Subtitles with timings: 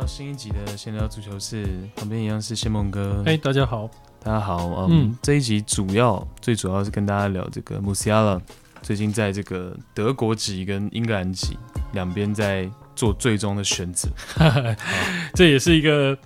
[0.00, 3.22] 到新一集的闲聊足球室，旁边一样是谢梦哥。
[3.26, 3.86] 哎，大家好，
[4.22, 4.86] 大家好。
[4.88, 8.40] 嗯，嗯这一集主要最主要是跟大家聊这个 Musiala
[8.80, 11.58] 最近在这个德国籍跟英格兰籍
[11.92, 12.66] 两边在
[12.96, 14.08] 做最终的选择，
[15.36, 16.16] 这也是一个。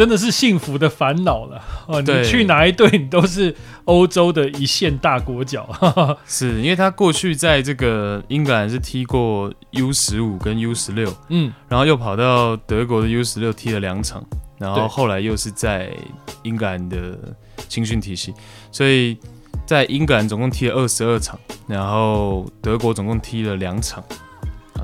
[0.00, 2.00] 真的是幸福的烦恼了哦！
[2.00, 3.54] 你去哪一队，你都是
[3.84, 5.68] 欧洲的一线大国脚。
[6.26, 14.24] 是因为他过去在这个英格兰是踢过 U 十五跟 U 十六，嗯，然后又跑到德国的 U 十六踢了两场，
[14.56, 15.92] 然后后来又是在
[16.44, 17.18] 英格兰的
[17.68, 18.32] 青训体系，
[18.72, 19.18] 所以
[19.66, 24.02] 在英格兰总共踢了二十二场，然后德国总共踢了两场。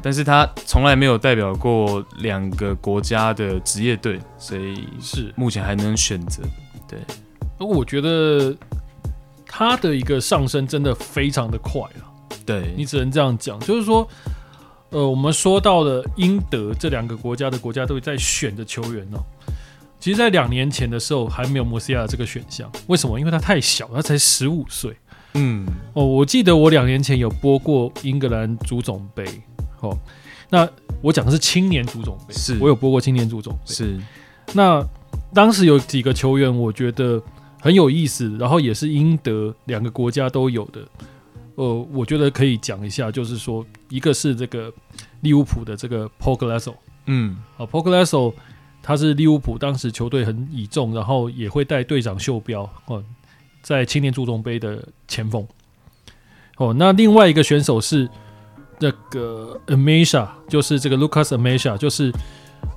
[0.02, 6.42] 但是他从来没有代表过两个国家的职业队，所以是目前还能选择。
[6.88, 6.98] 对，
[7.58, 8.54] 不过我觉得
[9.46, 12.06] 他的一个上升真的非常的快啊。
[12.44, 14.08] 对，你只能这样讲，就是说，
[14.90, 19.18] 呃，我们说到了英德这两个国家的国家队在选的球员呢，
[19.98, 22.70] 其实，在两年前的时候还没有摩西亚这个选项。
[22.86, 23.18] 为什么？
[23.18, 24.96] 因为他太小，他才十五岁。
[25.34, 29.24] 嗯，哦，我记得我两年前有播过英格兰足总杯。
[29.86, 29.98] 哦，
[30.50, 30.68] 那
[31.00, 33.60] 我讲的是青年足总杯，是我有播过青年足总杯。
[33.66, 34.00] 是，
[34.52, 34.84] 那
[35.34, 37.22] 当时有几个球员，我觉得
[37.60, 40.80] 很有意思，然后也是英德两个国家都有的。
[41.56, 44.72] 呃，我觉得可以讲一下，就是说，一个是这个
[45.22, 46.74] 利物浦的这个 Paul Glasgow，
[47.06, 48.34] 嗯，啊，Paul Glasgow
[48.82, 53.02] 他是利物浦当时球队很倚重，然后也会带队长袖标哦，
[53.62, 55.46] 在青年足总杯的前锋。
[56.58, 58.08] 哦，那另外一个选手是。
[58.78, 62.12] 那个 Ameisa 就是这个 Lucas Ameisa 就是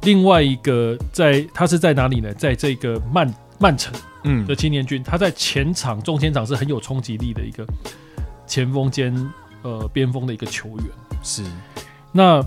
[0.04, 2.34] 另外一个在他是在哪里呢？
[2.36, 7.66] 在这个曼曼城嗯的青年军，嗯、他在前场中前场是很有冲击力的一个
[8.48, 9.14] 前锋兼
[9.62, 10.86] 呃边锋的一个球员。
[11.22, 11.44] 是
[12.12, 12.42] 那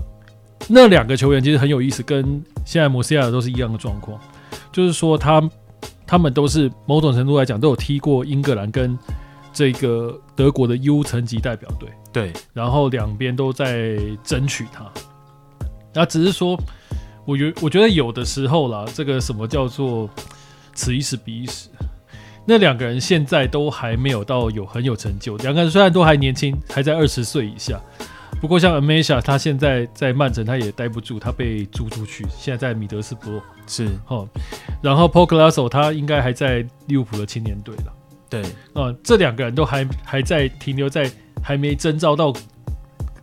[0.67, 4.19] 那两个球员其实很有意思，跟现在摩西亚拉都是一样的状况，
[4.71, 5.41] 就是说他
[6.07, 8.97] 他们都是某种程度来讲都有踢过英格兰跟
[9.53, 11.89] 这个德国的 U 层级代表队。
[12.11, 14.91] 对，然后两边都在争取他，
[15.93, 16.55] 那只是说，
[17.25, 20.09] 我觉我觉得有的时候啦，这个什么叫做
[20.75, 21.69] 此一时彼一时，
[22.45, 27.81] 那两个人现在都还没有到有很有成就，两个人虽然都还年轻，还在二十岁以下，
[28.39, 33.87] 不过像 Ameisa 他现在在曼城他也待不住，他被租出去，现在在米德斯布洛是。
[34.07, 34.27] 哦，
[34.83, 37.93] 然后 Paul Glasgow 他应该还在利物浦的青年队了，
[38.41, 41.11] 对，啊，这两个人都还还在停留在。
[41.45, 42.33] 还没征召到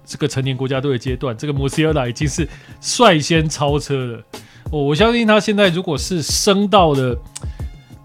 [0.04, 2.46] 这个成年国家队的阶段，这个摩西尔拉已经是
[2.82, 4.22] 率先超车了。
[4.70, 7.18] 哦，我相信他现在如果是升到了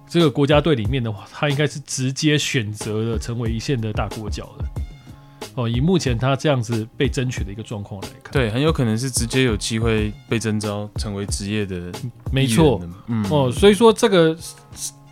[0.08, 4.66] 这个国家队里面的话，他应该是直接选择了成为一线的大国脚了。
[5.56, 11.92] 哦，以目前他这样子被争取的一个状况来看，对，很有可能是直接有机会被征召成为职业的。
[12.32, 14.34] 没错，嗯，哦，所以说这个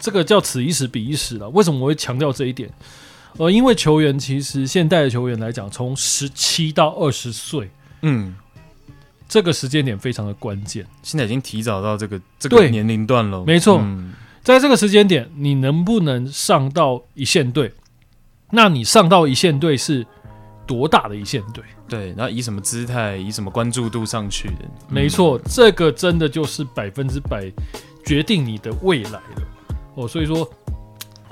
[0.03, 1.47] 这个叫此一时彼一时了。
[1.51, 2.69] 为什么我会强调这一点？
[3.37, 7.71] 呃，因为球员其实现代的球员来讲，从十七到二十岁，
[8.01, 8.35] 嗯，
[9.29, 10.85] 这个时间点非常的关键。
[11.03, 13.79] 现在已经提早到这个这个年龄段了，没错。
[13.81, 14.13] 嗯、
[14.43, 17.73] 在这个时间点，你能不能上到一线队？
[18.51, 20.05] 那你上到一线队是
[20.67, 21.63] 多大的一线队？
[21.87, 24.65] 对，然后以什么姿态，以什么关注度上去的？
[24.89, 27.49] 没错，这个真的就是百分之百
[28.05, 29.52] 决定你的未来了。
[29.95, 30.47] 哦，所以说。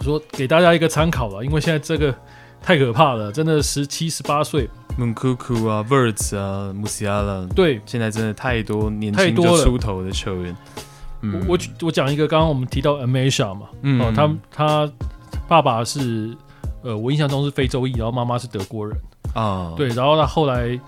[0.03, 2.11] 说给大家一个参考吧，因为现在这个
[2.59, 4.67] 太可怕了，真的十七十八岁
[4.97, 10.57] ，Nkunku 啊，Verts 啊，Musiala，对，现在真的太多年轻就出头的球员。
[11.21, 14.91] 嗯、我我我讲一个，刚刚我们提到 Ameisa 嘛，嗯、哦，他他
[15.47, 16.35] 爸爸是
[16.81, 18.97] 呃，我印象中是非洲裔，然后妈妈是德国人
[19.35, 20.79] 啊，对，然后他后来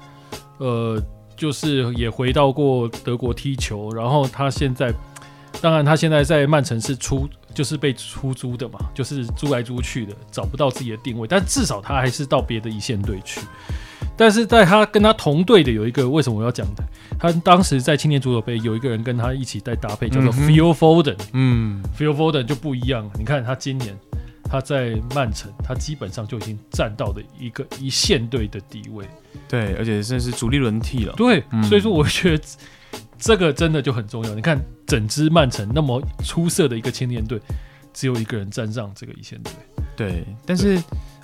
[0.58, 1.00] 呃，
[1.38, 4.92] 就是也回到过德国踢球，然后他现在，
[5.62, 7.30] 当然他现在在曼城是出。
[7.53, 11.28] 就是被出租的嘛，就是租来租去的，找不到自己的定位。
[11.28, 13.41] 但至少他还是到别的一线队去。
[14.16, 16.83] 但是在他跟他同队的有一个，为什么我要讲的？
[17.18, 21.18] 他当时在青年足球杯有一个人跟他一起在搭配，叫做 Phil Foden。
[21.33, 23.12] 嗯，Phil Foden 就不一样了。
[23.18, 23.98] 你看他今年
[24.44, 29.06] 他在曼城，他基本上就已经站到了一个一线队的地位。
[29.48, 31.13] 对，而且甚至是主力轮替了。
[31.18, 32.44] 对，嗯、所以说我觉得。
[33.18, 34.34] 这个真的就很重要。
[34.34, 37.40] 你看，整支曼城那么出色的一个青年队，
[37.94, 39.51] 只有一个人站上这个一线队。
[39.95, 40.81] 对，但是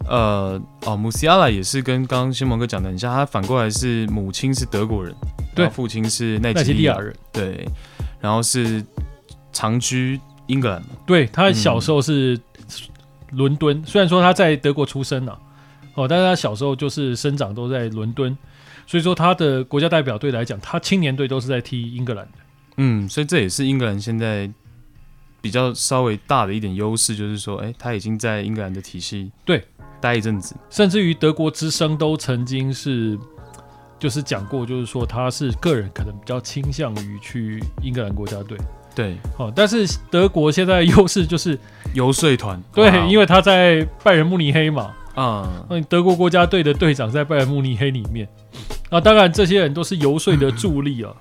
[0.07, 5.13] 呃，哦，穆西亚拉也是跟刚刚新蒙哥讲的很像，他反过来是母亲是德国人，
[5.55, 7.67] 对，父亲是奈及利亚人，对，
[8.21, 8.83] 然后是
[9.51, 10.83] 长居英格兰。
[11.05, 12.39] 对，他小时候是
[13.31, 15.37] 伦敦，嗯、虽然说他在德国出生了，
[15.95, 18.37] 哦，但是他小时候就是生长都在伦敦。
[18.89, 22.31] 所以说，他的国家代表队来讲，他青年队都是在踢英格兰的。
[22.77, 24.49] 嗯，所以这也是英格兰现在
[25.39, 29.63] 比较稍微大的一点优势，就是说，哎、欸，他已经在英格兰的体系对。
[30.01, 33.19] 待一阵子，甚至于德国之声都曾经是
[33.99, 38.57] 就是讲过，就是说他是个人可能比较倾向于去英格兰国家队。
[38.95, 41.59] 对，哦，但是德国现在优势就是
[41.93, 48.25] 游说团，对，因为他在拜仁慕尼黑嘛，啊、嗯，德国国家队的队长在拜仁慕尼黑里面，
[48.89, 51.11] 那，当然这些人都是游说的助力啊，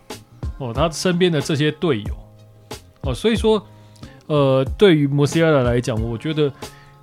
[0.58, 2.16] 哦，他身边的这些队友，
[3.00, 3.60] 哦，所以说，
[4.26, 6.52] 呃，对于穆西亚拉来讲，我觉得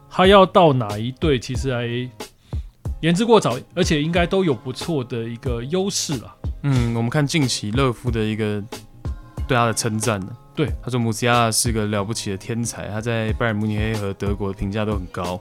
[0.10, 1.86] 他要到哪一队，其实还
[3.02, 6.34] 言之过早，而且应该都有不错的一个优势了。
[6.64, 8.64] 嗯，我们看近期勒夫的一个
[9.46, 10.28] 对他的称赞呢。
[10.56, 15.38] 对，他说穆西亚是个了不起的天才，他在拜仁慕尼黑和德国的评价都很高。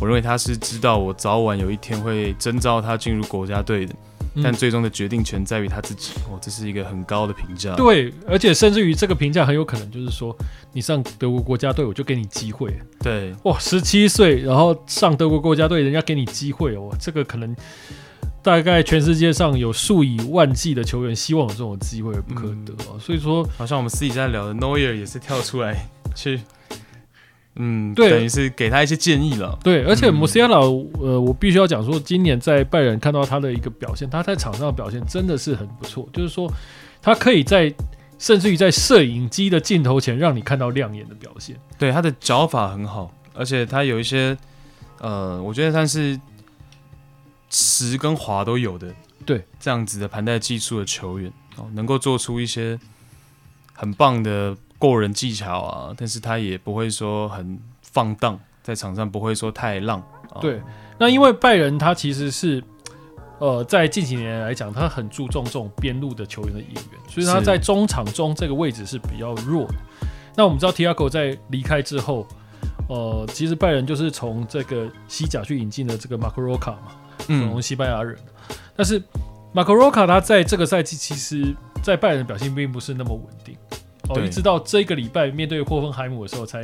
[0.00, 3.94] 我认为他是知道我早晚有一天会征召他进入国家队的，
[4.34, 6.12] 嗯、但最终的决定权在于他自己。
[6.30, 7.74] 哦，这是一个很高的评价。
[7.76, 10.36] 对，而且甚至于这个评价很有可能就是说，
[10.72, 12.76] 你上德国国家队，我就给你机会。
[13.00, 17.54] 对，哇，十七岁然后上德国国家队，人家给你机会哦，这个可能。
[18.44, 26.40] 大概全世界上有数以万计的球员希望有这种机会而不可得，嗯、所以说，好像我们私底下聊的 Neuer 也是跳出来去，
[27.56, 29.58] 嗯，对，等于是给他一些建议了。
[29.62, 36.52] 对，而且穆西亚拉，呃，我必须要讲说，今年在拜仁看到他的一个表现，他在场上的表现真的是很不错，就是说
[37.00, 37.72] 他可以在
[38.18, 41.56] 甚至于在摄影机的镜头前让你看到亮眼的表现。
[41.78, 44.36] 对，他的脚法很好，而且他有一些，
[45.00, 46.18] 呃，我觉得他是。
[47.54, 48.90] 实跟滑都有的，
[49.26, 52.80] 对这样子的盘带技术的球员哦，能够做出一些
[53.74, 60.00] 很棒的过人技巧啊，但是他也不会说很放荡，在场上不会说太浪。
[60.30, 60.60] 哦、对，
[60.98, 62.60] 那因为拜仁他其实是
[63.38, 69.74] 呃，在近几年来讲，他很注重这种边路的球员的引援，所以他在中场中这个位置是比较弱的。
[70.34, 72.26] 那我们知道 Thiago 在离开之后，
[72.88, 76.88] 呃，其实拜仁就是从这个西甲去引进了这个 Marco Roca 嘛。
[77.28, 78.16] 从西班牙人，
[78.48, 79.00] 嗯、但是
[79.52, 81.54] 马可罗卡他在这个赛季其实，
[81.84, 83.56] 在拜仁的表现并不是那么稳定
[84.08, 86.62] 哦，一直到这个礼拜面对霍芬海姆的时候，才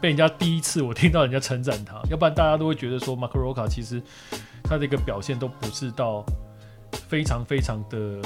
[0.00, 4.02] 被人家第一次我听到人家称赞他， 要不然大家都会觉得说马可罗卡其实
[4.64, 6.24] 他的一个表现都不是到
[7.08, 8.20] 非常非常的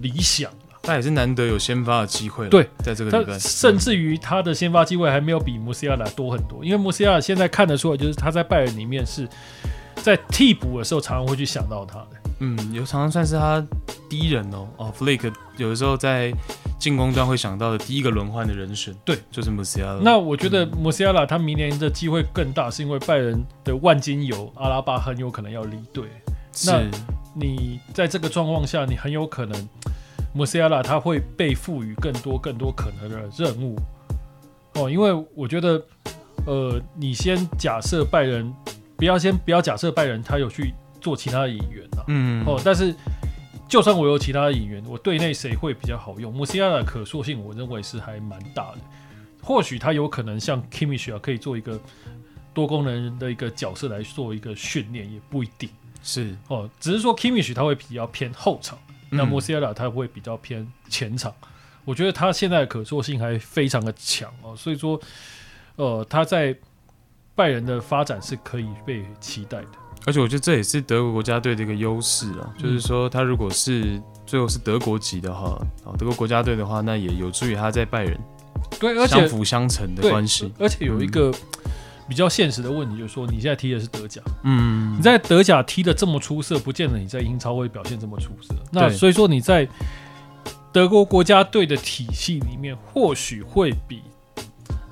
[0.00, 0.50] 理想，
[0.82, 9.28] 他也是难得有先发的机会，对，在这个礼拜，甚至于他的先发机会还没有比穆西亚拉多很多，因为穆西亚拉现在看得出来，就是他在拜仁里面是。
[10.02, 12.16] 在替补的时候，常常会去想到他的。
[12.40, 13.64] 嗯，有常常算是他
[14.08, 14.66] 第一人哦。
[14.78, 16.32] 哦，Flake 有的时候在
[16.78, 20.00] 进攻端会想到的第一个轮换的人选，对，就是穆西亚拉。
[20.02, 26.04] 那我觉得穆西亚拉他明年的机会更大，是因为拜仁的万金油阿拉巴很有可能要离队。
[26.52, 26.70] 是。
[26.70, 26.82] 那
[27.34, 29.68] 你在这个状况下，你很有可能
[30.32, 33.78] 穆西亚拉他会被赋予更多更多可能的任务。
[34.74, 35.82] 哦，因为我觉得，
[36.46, 38.52] 呃，你先假设拜仁。
[38.96, 42.94] 不要先不要假设拜仁他有去做其他的演员啊，嗯哦，但是
[43.68, 46.32] 就算我有其他的演员，我队内谁会比较好用？
[46.32, 48.78] 穆西亚拉的可塑性，我认为是还蛮大的。
[49.42, 51.80] 或许他有可能像 Kimmich 啊，可以做一个
[52.52, 55.68] 多功能的一个角色来做一个训练，也不一定
[56.02, 56.68] 是哦。
[56.78, 58.78] 只是说 Kimmich 他会比较偏后场，
[59.10, 61.34] 嗯、那穆西亚拉他会比较偏前场。
[61.84, 65.00] 我觉得他现在的可塑性还非常的强哦，所以说
[65.76, 66.56] 呃他在。
[67.36, 69.68] 拜仁的发展是可以被期待的，
[70.06, 75.50] 而且我觉得这也是德国国家队的一个优势啊，就是说他如果是最后是德国籍的话，
[75.84, 78.18] 啊，德国国家队的话，那也有助于他在拜仁
[78.78, 80.52] 对，而且相辅相成的关系。
[80.58, 81.30] 而且有一个
[82.08, 88.54] 比较现实的问题，就是说你现在踢的是德甲，嗯，你在德甲踢的这么出色，不见得你在英超会表现这么出色。
[88.72, 89.68] 那所以说你在
[90.72, 94.02] 德国国家队的体系里面，或许会比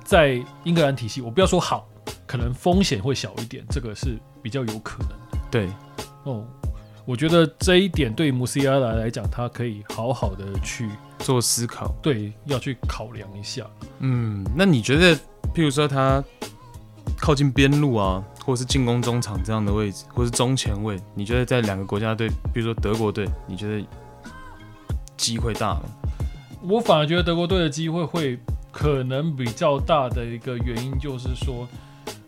[0.03, 1.87] 在英格兰体系，我不要说好。
[2.25, 5.11] 可能风险会小一点，这个是比较有可能。
[5.51, 5.69] 对，
[6.23, 6.45] 哦，
[7.05, 13.65] 我觉得这一点对穆西亚拉来讲，他可以好好的去做思考，对，要去考量一下。
[13.99, 15.15] 嗯，那你觉得，
[15.53, 16.23] 譬如说他
[17.17, 23.85] 靠近边路啊，或是进攻中场这样的位置，或是中前卫，你觉得在两个国家队，比如说德国队，你觉得
[25.17, 25.81] 机会大吗？
[26.61, 28.37] 我反而觉得德国队的机会会
[28.71, 31.67] 可能比较大的一个原因就是说。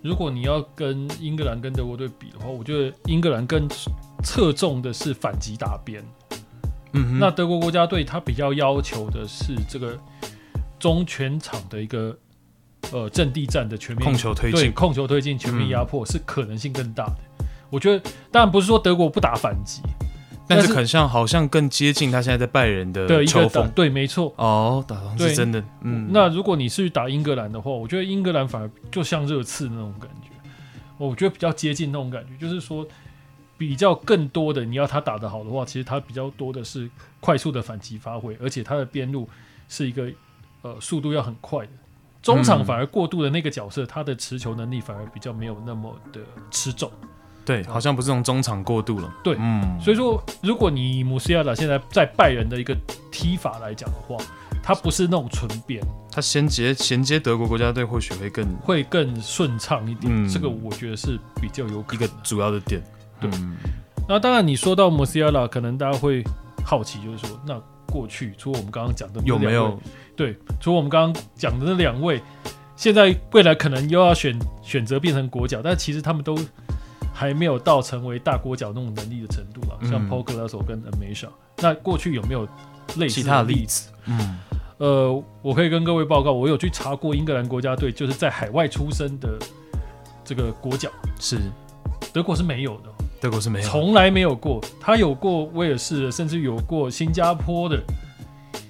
[0.01, 3.67] 如果你要跟英格兰跟德国队比的话，我觉得英格兰更
[4.23, 6.03] 侧重的是反击打边。
[6.93, 9.97] 嗯哼，那德国国家队他比较要求的是这个
[10.79, 12.17] 中全场的一个
[12.91, 17.15] 呃阵地战的全面控球推进，对，控球推进全面压迫是可能性更大的。
[17.39, 19.81] 嗯、我觉得当然不是说德国不打反击，
[20.55, 23.69] 但是很像，好像更接近他现在在拜仁的球风。
[23.71, 24.33] 对，没错。
[24.35, 25.63] 哦，打方是真的。
[25.81, 30.29] 嗯，那如果你是去打英格兰的话，我觉得英格兰反而就像热刺那种感觉，
[30.97, 32.85] 我觉得比较接近那种感觉，就是说
[33.57, 36.89] 比较更多的你要他打得好的话，其实他比较多的是
[37.19, 39.27] 快速的反击发挥，而且他的边路
[39.69, 40.09] 是一个
[40.61, 41.71] 呃速度要很快的。
[42.21, 46.91] 中场反而过度的那个角色，他的持球能力反而比较没有那么的吃重。
[47.43, 49.11] 对，好像不是从中场过渡了。
[49.23, 52.75] 对，嗯，所以说，如果你姆西亚拉现在在拜仁的一个
[53.11, 54.15] 踢法来讲的话，
[54.61, 60.13] 他不是那种纯边，他衔接衔接德国国家队或许会更会更顺畅一点。
[60.15, 62.79] 嗯，这个我觉得是比较有一个主要的点。
[63.19, 63.29] 对，
[64.07, 66.23] 那当然你说到姆西亚拉，可能大家会
[66.63, 69.79] 好奇，就是说，那过去除了我们刚刚讲的有没有？
[70.15, 72.21] 对，除了我们刚刚讲的那两位，
[72.75, 76.37] 现在未来可能又要选选择变成国脚，但其实他们都。
[77.13, 81.27] 还没有到成为大国脚那种能力的程度了，像 Paul Glasgow 跟 n Meisha。
[81.57, 82.47] 那过去有没有
[82.95, 83.89] 类似其他的例子？
[84.05, 84.39] 嗯，
[84.77, 89.37] 呃，我可以跟各位报告，我有去查过英格兰国家队，就是在海外出生的
[90.23, 90.89] 这个国脚，
[91.19, 91.37] 是
[92.11, 92.89] 德国是没有的，
[93.19, 94.59] 德国是没有，从来没有过。
[94.79, 97.79] 他有过威尔士的，甚至有过新加坡的，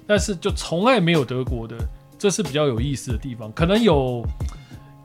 [0.06, 1.76] 但是就从来没有德国的，
[2.18, 3.52] 这是比较有意思的地方。
[3.54, 4.26] 可能有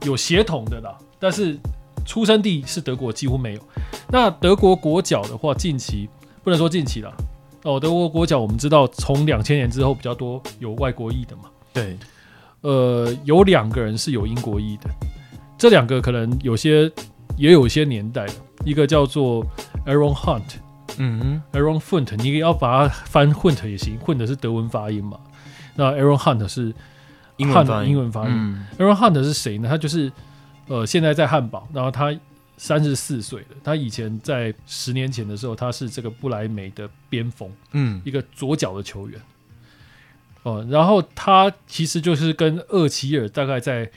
[0.01, 1.57] 有协同的啦，但是。
[2.07, 3.61] 出生地是德国，几乎没有。
[4.09, 6.09] 那德国国脚的话，近期
[6.41, 7.13] 不能说近期了
[7.63, 7.77] 哦。
[7.77, 11.43] 德国国脚我们知道，从两千年之后比较多有外国裔的嘛。
[11.73, 11.97] 对，
[12.61, 14.89] 呃，有两个人是有英国裔的，
[15.57, 16.89] 这两个可能有些
[17.35, 18.33] 也有一些年代的。
[18.63, 19.45] 一个叫做
[19.85, 20.55] Aaron Hunt，
[20.97, 25.19] 嗯，Aaron Hunt，你要把它翻 Hunt 也行，Hunt 是德文发音嘛。
[25.75, 26.73] 那 Aaron Hunt 是
[27.35, 28.29] 英文发音，英文发音。
[28.31, 29.67] 嗯、Aaron Hunt 是谁呢？
[29.67, 30.09] 他就是。
[30.67, 32.13] 呃，现在在汉堡，然后他
[32.57, 33.47] 三十四岁了。
[33.63, 39.21] 他以前在十年前的时候，他是这个不莱梅的边锋，嗯，一个左脚的球员。
[40.43, 43.89] 哦、呃，然后他其实就是跟厄齐尔大概在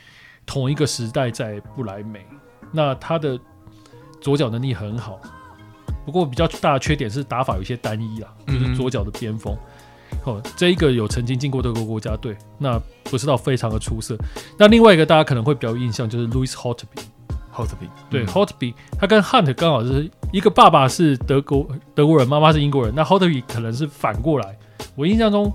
[0.47, 2.25] 同一个时代在不莱梅。
[2.73, 3.39] 那他的
[4.21, 5.21] 左脚能力很好，
[6.05, 9.55] 不过比较大的缺点是打法有些单一啊，就是左脚的边锋。
[9.55, 9.59] 嗯
[10.25, 14.17] 哦，这一个有曾经进过德国国家队，那不是到非常的出色。
[14.59, 22.93] 那另外一个大家可能会比较有印象，就是 Louis Holtby，Holtby，对、嗯、Holtby，他跟 Hunt 刚好是一个爸爸是德国德国人，妈妈是英国人。
[22.95, 24.59] 那 Holtby 可能是反过来，
[24.95, 25.51] 我印象中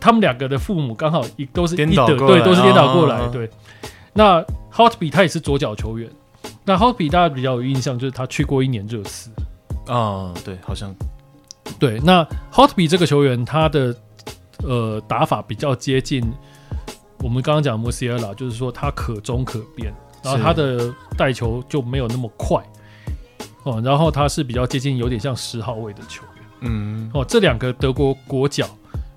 [0.00, 3.16] 他们两个的父母刚好一都是一德，对，都是颠倒过来。
[3.16, 3.48] 啊、对，
[4.12, 6.10] 那 Holtby 他也是左脚球员。
[6.64, 9.30] 那 Holtby 大家比较有印象，就是他去过一年热刺。
[9.86, 10.92] 啊，对，好像。
[11.78, 13.96] 对，那 Holtby 这个球员，他的
[14.62, 16.22] 呃打法比较接近
[17.18, 22.62] 我们刚刚讲的 Musiala，就是说他可中可变，然后他的带球就没有那么快
[23.64, 28.68] 哦，然后他是比较接近有点像十号位的球员，嗯，哦，这两个德国国脚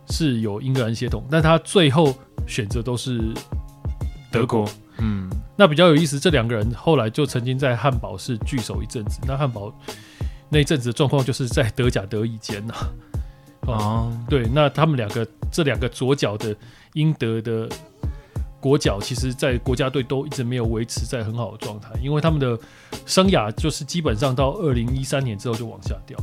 [0.10, 2.16] 是有英格兰血统，但他最后
[2.48, 3.22] 选择都是
[4.32, 9.72] 德国，嗯，那比较有意思，这两个人后来就曾经在汉堡是聚首一阵子，那汉堡。
[10.56, 12.74] 那一阵子的状况就是在德甲德乙间呐，
[13.68, 16.56] 哦，对，那他们两个这两个左脚的
[16.94, 17.68] 英德的
[18.62, 22.58] 国脚，其实在国家队都一直没有维持在很好的状态，因为他们的
[23.06, 26.18] 生涯就是基本上到二零一三年之后就往下掉，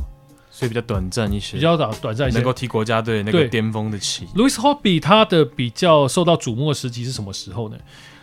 [0.49, 4.25] 所以比较短暂一些，比较短短暂一些，能够踢国家队那个巅峰的期。
[4.35, 7.77] Louis Holtby 他的比较受到瞩目的时期是什么时候呢？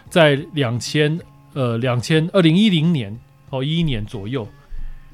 [0.08, 1.20] 在两千
[1.54, 3.16] 呃两千二零一零年
[3.50, 4.44] 哦一一年左右。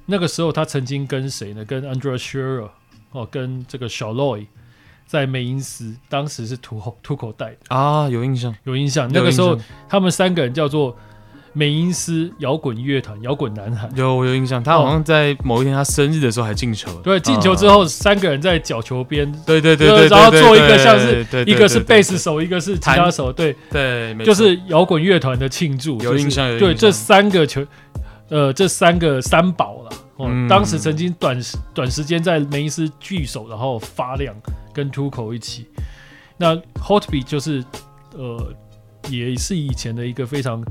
[0.07, 1.65] 那个时候，他曾经跟谁呢？
[1.65, 2.71] 跟 Andreas Schürrle
[3.13, 4.47] 哦，跟这个小 Loy
[5.07, 9.11] 在美因斯，当时是吐口吐口袋的啊，有印象，有印象。
[9.13, 9.59] 那个时候，
[9.89, 10.97] 他们三个人叫做
[11.53, 13.89] 美因斯摇滚乐团，摇滚男孩。
[13.95, 14.63] 有，我有印象。
[14.63, 16.93] 他好像在某一天他生日的时候还进球。
[17.03, 26.01] 对，进球之后，三个人在角球边，对对对，然后做一个像是一个是贝斯手，一个是吉他手，对对，就是摇滚乐团的庆祝。
[26.03, 26.69] 有印象，有印象。
[26.69, 27.67] 对，这三个球。
[28.29, 34.35] 呃，这三个三宝了哦，嗯、当时曾经短时短时间在梅因斯聚首，然后发亮，
[34.73, 35.69] 跟 Tuchel 一起。
[36.37, 37.65] 那 Holtby 就是
[38.15, 38.53] 呃，
[39.09, 40.63] 也是以前的一个非常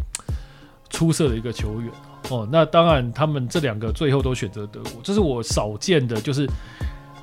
[0.89, 1.91] 出色的一个球员
[2.29, 2.47] 哦。
[2.51, 6.47] 那当然，他们这两个最后都选择德国，这是我少见的，就是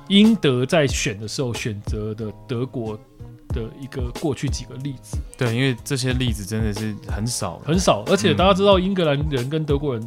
[0.07, 2.99] 英德在选的时候选择的德国。
[3.53, 7.61] 的一个过去几个例子，对，因为这些例子真的是很少。
[7.65, 10.05] 很少，而且大家知道英格兰人跟德国人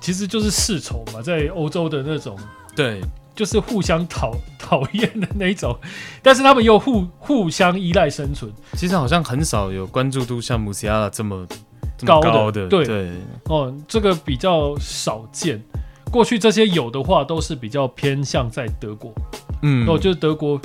[0.00, 2.38] 其实就是世仇嘛，在欧洲的那种，
[2.74, 3.00] 对，
[3.34, 5.76] 就是互相讨讨厌的那种，
[6.22, 8.50] 但是他们又互互相依赖生存。
[8.74, 11.46] 其实好像很少有关注度像穆西亚拉这么
[12.04, 12.84] 高的，对。
[12.84, 13.10] 对。
[13.44, 15.62] 哦，这个比较少见。
[16.10, 19.10] 过去这些有的话都是比较偏向在德国，
[19.62, 20.60] 嗯，哦，就是德国，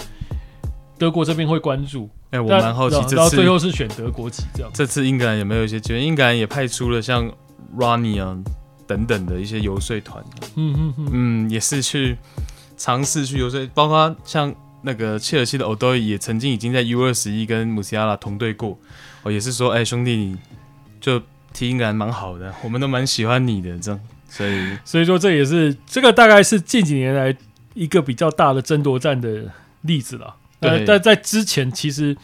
[0.98, 2.10] 德国这边会关注。
[2.32, 4.70] 哎、欸，我蛮好奇这次，到最后是选德国籍这样。
[4.74, 5.80] 这次英格兰有没有一些？
[5.80, 7.32] 觉得英格兰也派出了像
[7.78, 8.38] Ronnie 啊
[8.86, 10.24] 等等的一些游说团，
[10.56, 12.18] 嗯嗯嗯，嗯，也是去
[12.76, 18.78] 尝试去游说，包括像那个切尔西的 Odoi 也曾经已经在 U 二十一跟穆西亚拉同队过，
[19.24, 20.38] 哦，也是说，哎、欸，兄弟，你
[21.00, 21.22] 就
[21.54, 27.36] 踢英格兰蛮好的，我们都蛮喜欢你的这样，所以所以说这也是这个大概是近几年来
[27.74, 29.50] 一个比较大的争夺战的
[29.82, 30.36] 例子了。
[30.60, 32.16] 呃，但在之前其实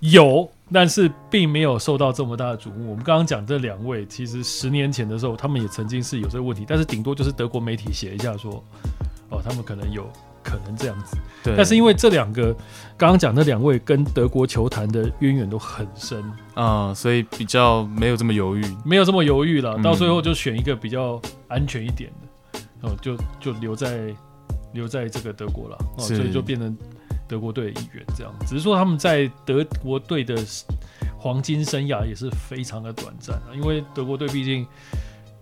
[0.00, 2.90] 有，但是并没有受到这么大的瞩目。
[2.90, 8.62] 我们刚刚讲这两位，其实十年前的时候，他们也曾经是有这个问题，但是顶多就是德国媒体写一下说，
[9.28, 10.08] 哦，他们可能有
[10.42, 11.16] 可能这样子。
[11.44, 11.54] 对。
[11.56, 12.52] 但是因为这两个
[12.96, 16.22] 刚刚讲那两位跟德国球坛的渊源都很深
[16.54, 19.76] 啊，所以比较没有这么犹豫，没有这么犹豫了。
[19.82, 24.14] 到最后就选一个比较安全一点的，哦，就就留在
[24.72, 26.76] 留在这个德国了，哦，所以就变成。
[27.28, 30.36] 德国队的一员，这样，只是说他们在德国队的
[31.16, 34.66] 黄金生涯也是非常的短暂啊，因为德国队毕竟，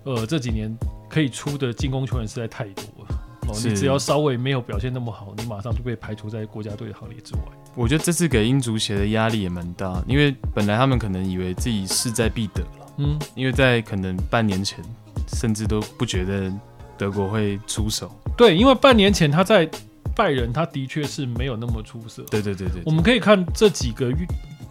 [0.04, 0.76] 呃，这几年
[1.08, 3.14] 可以出的进攻球员实在太多了
[3.48, 7.42] 哦，你只要稍微没有表现那么好，你马上就被排除在国家队的行列之外。
[7.74, 14.84] 我觉得这次给英足协的压力也蛮大，因为本来他们可能以为自己势在必得了，嗯，因为在可能半年前，
[15.28, 16.52] 甚至都不觉得
[16.98, 18.14] 德国会出手。
[18.36, 19.68] 对，因为半年前他在。
[20.14, 22.22] 拜仁他的确是没有那么出色。
[22.24, 24.12] 对对对对，我们可以看这几个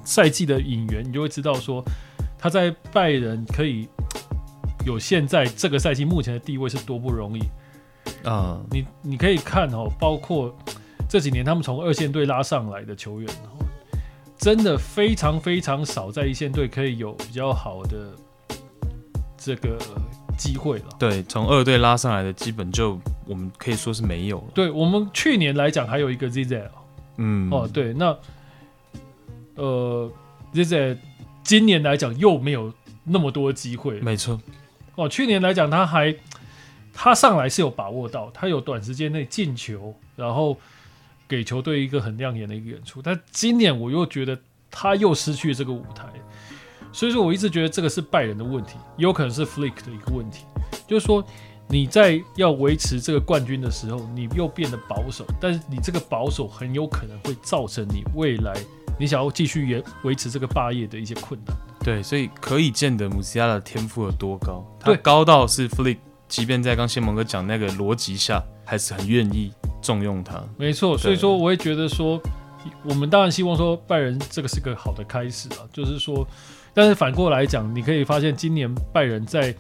[0.04, 1.84] 赛季的引援，你就会知道说
[2.38, 3.88] 他在拜仁可以
[4.86, 7.42] 有现在这个赛季目前的地位是多不容易
[8.28, 8.60] 啊！
[8.72, 10.56] 你你可以看哦，包括
[11.08, 13.30] 这几年他们从二线队拉上来的球员，
[14.38, 18.16] 真的非常非常少在一线队可以有比较好的
[19.38, 19.78] 这个。
[20.40, 24.46] 机会了，对，从二队拉上来的基本就我们可以说是没有了。
[24.56, 26.70] 对，我们去年来讲还有一个 Zizek，
[27.18, 28.18] 嗯，哦，对，那
[29.56, 30.10] 呃
[30.54, 30.98] Zizek
[31.44, 34.42] 今年来讲又没有那么多机会，没错。
[34.96, 36.16] 哦，去年来讲他还
[36.94, 40.58] 他上来是有把握到，他有短时间内进球，然后
[41.28, 44.40] 给球队一个很亮眼的一个演出，但今年我又觉得
[44.72, 46.06] 他又失去了这个舞台。
[46.92, 50.46] 所以说，我一直觉得这个是拜仁的问题，也有可能是 Flick 的一个问题。
[50.88, 51.24] 就是说，
[51.68, 58.54] 你在要维持这个冠军的时候，你又变得保守，但是你这个保守很有可能会造成你未来
[59.00, 61.56] 你想要继续维维持这个霸业的一些困难。
[61.84, 65.98] 对，所以可以见得姆西亚的天赋有多高，他高到是 Flick，
[66.28, 70.44] 即便在刚谢蒙哥讲那个逻辑下，还是很愿意重用他。
[70.58, 72.20] 没错，所以说我会觉得说，
[72.84, 76.28] 我们当然希望说拜仁这个是个好的开始啊，就是说。
[76.74, 79.54] 但是反过来讲，你可以发现今年拜仁在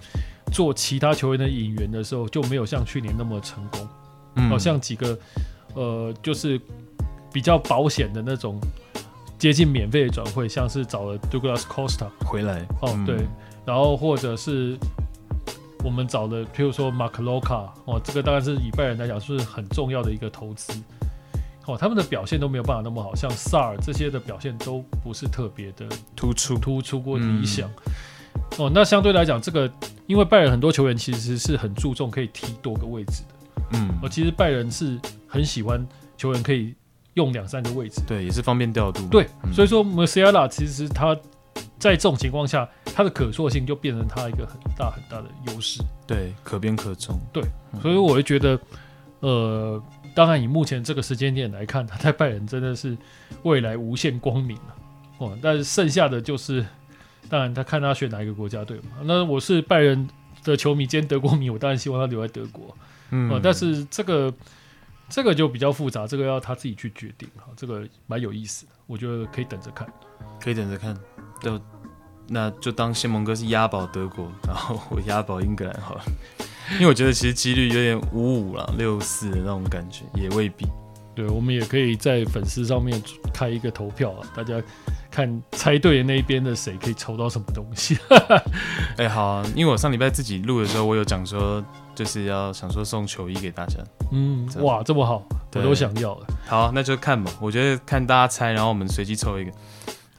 [0.51, 3.87] 做其他球员的引援的时候，就没有像去年那么成功。
[4.35, 5.17] 嗯，好像几个
[5.73, 6.59] 呃，就是
[7.33, 8.59] 比较保险的那种
[9.37, 12.65] 接近免费的转会，像是找了 Douglas Costa 回来。
[12.81, 13.17] 哦，对，
[13.65, 14.77] 然后或者是
[15.83, 20.73] 我们找的，譬如说 Marc Roca 哦，这个当然是以拜仁来讲是很重要的一个投资。
[21.69, 27.69] 哦，他们的表现都没有办法那么好，像萨尔这些的表现都不是特别的突出，突出过理想。
[27.69, 29.71] 嗯、哦，那相对来讲，这个
[30.07, 33.35] 因为拜仁很多球员其实是很注重可以踢多个位置的。
[33.73, 35.85] 嗯，哦，其实拜仁是很喜欢
[36.17, 36.73] 球员可以
[37.13, 39.05] 用两三个位置，对，也是方便调度。
[39.07, 41.15] 对，嗯、所以说穆西亚拉其实他
[41.77, 45.83] 在这种情况下，他的可塑性就变成他一个很大很大的优势。
[46.07, 47.19] 对，可变可中。
[47.31, 47.43] 对，
[47.81, 48.59] 所以我会觉得，
[49.19, 49.83] 呃。
[50.15, 52.97] 当然，以目前这个时间点来看，他在拜仁真的是
[53.43, 54.75] 未来无限光明了
[55.17, 55.37] 哦。
[55.41, 56.65] 但是剩下的就是，
[57.29, 58.97] 当然他看他选哪一个国家队嘛。
[59.03, 60.07] 那我是拜仁
[60.43, 62.75] 的球迷兼德国迷，我当然希望他留在德国。
[63.11, 64.33] 嗯，但是这个
[65.09, 67.45] 这个就比较复杂，这个要他自己去决定哈。
[67.55, 69.87] 这个蛮有意思的，我觉得可以等着看，
[70.39, 70.97] 可以等着看。
[71.41, 71.59] 就
[72.27, 76.03] 那就当谢蒙哥是押宝德国，然后我押宝英格兰好了。
[76.73, 80.67] 因为我觉得其实几率有点五五了，六四的那种感觉也未必。
[81.15, 83.01] 对，我们也可以在粉丝上面
[83.33, 84.61] 开一个投票啊，大家
[85.11, 87.97] 看猜对的那一边的谁可以抽到什么东西。
[88.95, 91.61] 哎、欸，好啊，因为我上礼拜自己录的时候，我有讲说
[91.93, 93.79] 就是要想说送球衣给大家。
[94.13, 95.21] 嗯，哇，这么好，
[95.55, 96.27] 我都想要了。
[96.47, 97.29] 好，那就看吧。
[97.41, 99.51] 我觉得看大家猜，然后我们随机抽一个。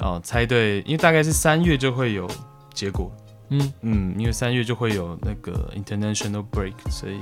[0.01, 2.29] 哦，猜对，因为大概是三月就会有
[2.75, 3.11] 结果。
[3.51, 7.19] 嗯嗯，因为三月就会有那个 international break，所以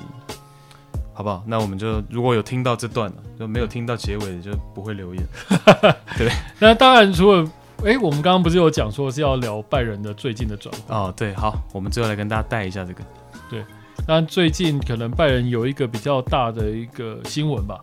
[1.13, 1.43] 好不好？
[1.47, 5.25] 那我们就如果有听到这段了，就没有听到结尾的就不会留言。
[6.17, 7.43] 对，那当然除了
[7.85, 11.13] 哎、欸，我们刚刚不是有讲说是要聊拜仁的最近的转会哦？
[11.17, 13.03] 对，好，我们最后来跟大家带一下这个。
[13.49, 13.65] 对，
[14.07, 17.81] 那最近可能拜仁有一个比较大的一个新闻吧，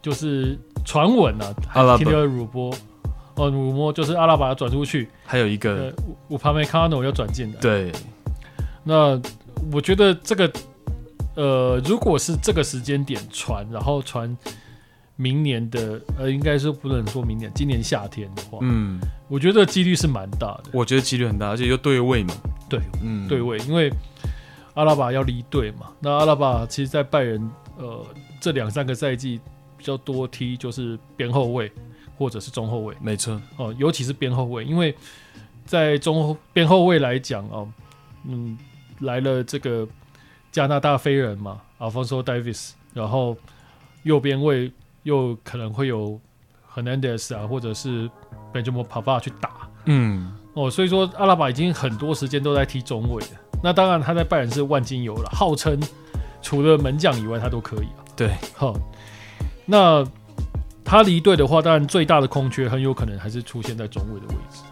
[0.00, 2.72] 就是传闻啊，还听到辱波
[3.36, 5.94] 哦，辱摸就是阿拉巴要转出去，还有一个
[6.28, 7.60] 乌帕梅卡诺要转进来。
[7.60, 7.92] 对，
[8.82, 9.20] 那
[9.72, 10.52] 我觉得这个
[11.36, 14.36] 呃，如果是这个时间点传，然后传。
[15.16, 20.64] 明年的呃，应该是不能说明年，今年夏天的话，嗯，我觉得几率是蛮大的。
[20.72, 22.34] 我觉得几率很大，而且又对位嘛，
[22.68, 23.88] 对，嗯，对位，因为
[24.74, 25.86] 阿拉巴要离队嘛。
[26.00, 28.04] 那阿拉巴其实，在拜仁呃
[28.40, 29.40] 这两三个赛季
[29.78, 31.70] 比较多踢就是边后卫
[32.16, 34.94] 或者是中后卫，没错哦，尤其是边后卫，因为
[35.64, 37.68] 在中边后卫来讲哦，
[38.26, 38.58] 嗯，
[39.00, 39.86] 来了这个
[40.52, 43.36] 加拿大飞人嘛，Alphonso Davies，然后
[44.02, 44.72] 右边卫。
[45.04, 46.18] 又可能会有
[46.74, 48.10] Hernandez 啊，或者是
[48.54, 53.30] Benjamin Pavard 去打，嗯，哦，所以说阿拉巴已经很多时间都在踢中卫了。
[53.62, 55.78] 那当然他在拜仁是万金油了，号称
[56.40, 58.00] 除了门将以外他都可以啊。
[58.16, 58.74] 对，好，
[59.66, 60.02] 那
[60.84, 64.62] 他离队的话，当然最大的空缺很有可能还是出现在中卫的位置。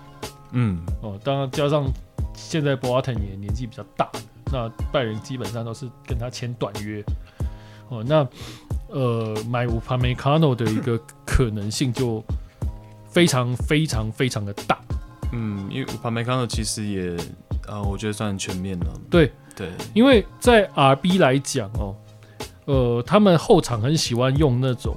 [0.52, 1.90] 嗯，哦，当然加上
[2.34, 4.10] 现在博阿滕也年纪比较大，
[4.52, 7.02] 那拜仁基本上都是跟他签短约。
[7.88, 8.26] 哦，那。
[8.94, 12.22] 呃，买乌帕梅卡诺的一个可能性就
[13.08, 14.78] 非常非常非常的大。
[15.32, 17.16] 嗯，因为乌帕梅卡诺其实也
[17.66, 18.86] 啊、呃，我觉得算很全面了。
[19.08, 21.96] 对对，因为在 RB 来讲哦，
[22.66, 24.94] 呃，他们后场很喜欢用那种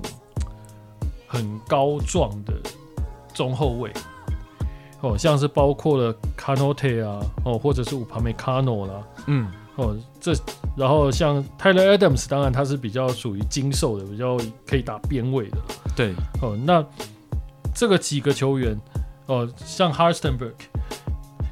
[1.35, 2.53] 很高壮的
[3.33, 3.91] 中后卫，
[5.01, 8.93] 哦，像是包括了卡诺特啊，哦，或者是五旁梅卡诺啦，
[9.27, 9.47] 嗯。
[9.77, 10.31] 哦，这
[10.77, 15.57] 然后像 Tyler Adams，当然他是比较属于精瘦的，比较可以打边位的。
[15.93, 16.81] 对，哦，那
[17.73, 18.79] 这个几个球员，
[19.25, 20.53] 哦，像 Halstenberg，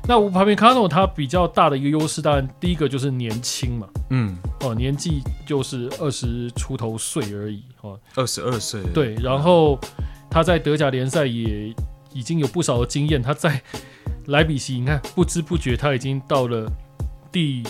[0.07, 9.79] 那乌帕梅卡诺他比较大的一个优势，当然第一个就是年轻嘛，嗯，哦，年纪就是二十出头岁而已，哦，二十二岁，对，然后
[10.29, 11.73] 他在德甲联赛也
[12.13, 13.61] 已经有不少的经验，他在
[14.27, 16.69] 莱比锡，你看不知不觉他已经到了
[17.31, 17.63] 第。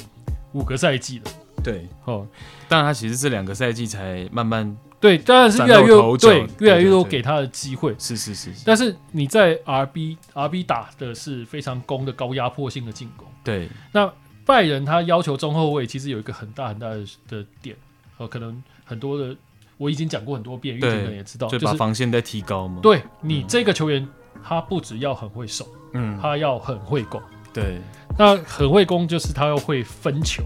[0.54, 1.32] 五个赛季了，
[1.64, 2.28] 对，哦，
[2.70, 5.88] 当然他其实这两个赛季才慢慢对，当然是越来越
[6.18, 14.10] 对，越来越多给他的机会，是是是，但是你在 RB RB 打的是非常攻的高压迫性的进攻，对，那
[14.46, 17.76] 拜仁他要求中后卫其实有一个很大很大的的点，
[18.18, 19.36] 呃，可能很多的
[19.78, 24.08] 我已经讲过很多遍，玉婷人也知道，就把防线在提高嘛，对你这个球员
[24.42, 27.22] 他不只要很会守，嗯，他要很会攻。
[27.54, 27.80] 对，
[28.18, 30.44] 那很会攻，就是他要会分球。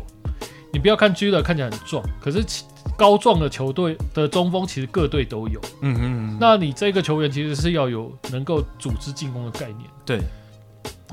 [0.73, 2.43] 你不要看 Güler 看起来很壮，可是
[2.97, 5.61] 高壮的球队的中锋其实各队都有。
[5.81, 6.37] 嗯哼嗯。
[6.39, 9.89] 那你这个球员其实是要有能够组织进攻的概念。
[10.05, 10.19] 对，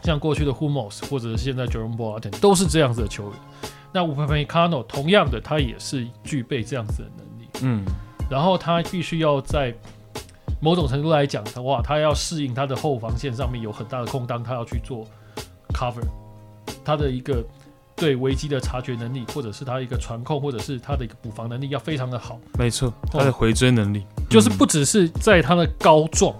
[0.03, 3.33] 像过去的 Hummels 或者是现在 Jerome Boateng 都是这样子的球员。
[3.92, 7.49] 那 Upamecano 同样的，他也是具备这样子的能力。
[7.62, 7.85] 嗯。
[8.31, 9.73] 然后他必须要在
[10.61, 15.07] 某种程度来讲的话，他要适应他的后防线上面有很大的空档，他要去做。
[15.75, 16.07] cover
[16.85, 17.44] 他的一个
[17.97, 22.39] 对危机的察觉能力，或者是他一个传控，或者是他的一个补防能力要非常的好。
[22.59, 26.35] 没错，他的回追能力、哦、就是不只是在他的高壮、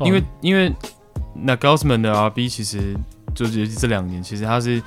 [0.00, 0.72] 嗯，因为因为
[1.34, 2.94] 那 Nagelsmann 的 RB 其实
[3.34, 4.82] 就是这两年，其实他是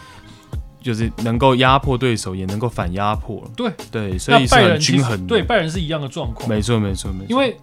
[0.81, 3.43] 就是能够压迫对手，也能够反压迫。
[3.55, 5.25] 对对，所以是很均衡。
[5.25, 6.47] 对，拜仁是一样的状况。
[6.47, 7.57] 没错没错没错，因为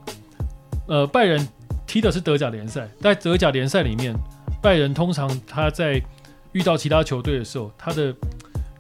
[0.87, 1.49] 呃，拜仁
[1.87, 4.15] 踢的是德甲联赛，在德甲联赛里面。
[4.63, 6.03] 拜仁通常他在
[6.57, 8.11] 遇到其他球队的时候，他的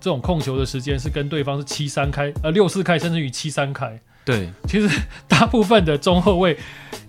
[0.00, 4.00] 这种控球的时间是跟对方是七三开，呃六四开，甚至于七三开。
[4.24, 4.88] 对，其实
[5.28, 6.56] 大部分的中后卫，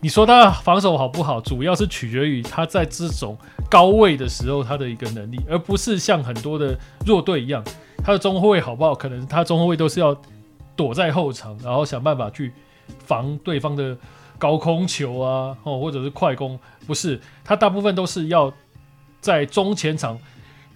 [0.02, 3.38] 你说他防守好不好，主要是取决于他在这种
[3.70, 7.64] 高位的时候他的一个能力，而不是像很多的弱队一样，
[8.04, 10.14] 他的中后卫好不好，可能他中后卫都是要
[10.76, 12.52] 躲在后场，然后想办法去
[13.06, 13.98] 防对方的
[14.38, 18.52] 高空球啊，哦或者是快攻，不是，他大部分都是要。
[19.20, 20.18] 在中前场，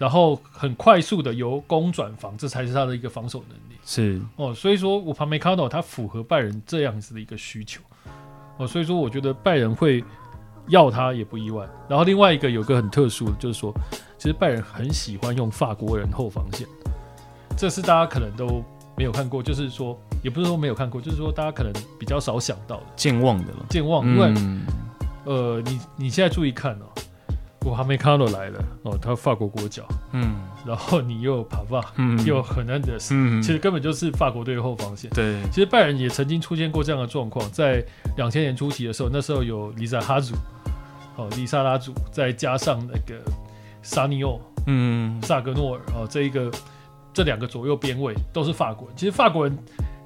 [0.02, 3.78] 然后很快速的由攻转防，这才是他的一个防守能力。
[3.84, 7.80] 是哦，所以说我旁边看到他符合拜仁这样子的一个需求
[8.56, 10.02] 哦，所以说我觉得拜仁会
[10.66, 11.64] 要他也不意外。
[11.88, 13.72] 然后另外一个有个很特殊的，就是说，
[14.18, 16.66] 其实拜仁很喜欢用法国人后防线，
[17.56, 18.60] 这是大家可能都
[18.96, 24.66] 没有看过，就是说也不是说没有看过，就是说大家可能比较少想到的，健忘的了，健忘，因为、嗯、
[25.26, 26.86] 呃，你你现在注意看哦。
[27.64, 30.34] 我还没看到来了哦，他法国国脚，嗯，
[30.66, 35.10] 然后你又有帕帕，嗯，又有赫南德斯，嗯，其实根本就是法国队的后防线。
[35.10, 37.84] 对，其实拜仁也曾经出现过这样的状况，在
[38.16, 40.34] 两千年初期的时候，那时候有里萨哈祖，
[41.16, 43.22] 哦，里萨拉祖，再加上那个
[43.82, 46.50] 萨尼奥，嗯，萨格诺尔，哦，这一个
[47.14, 48.96] 这两个左右边位都是法国人。
[48.96, 49.56] 其实法国人。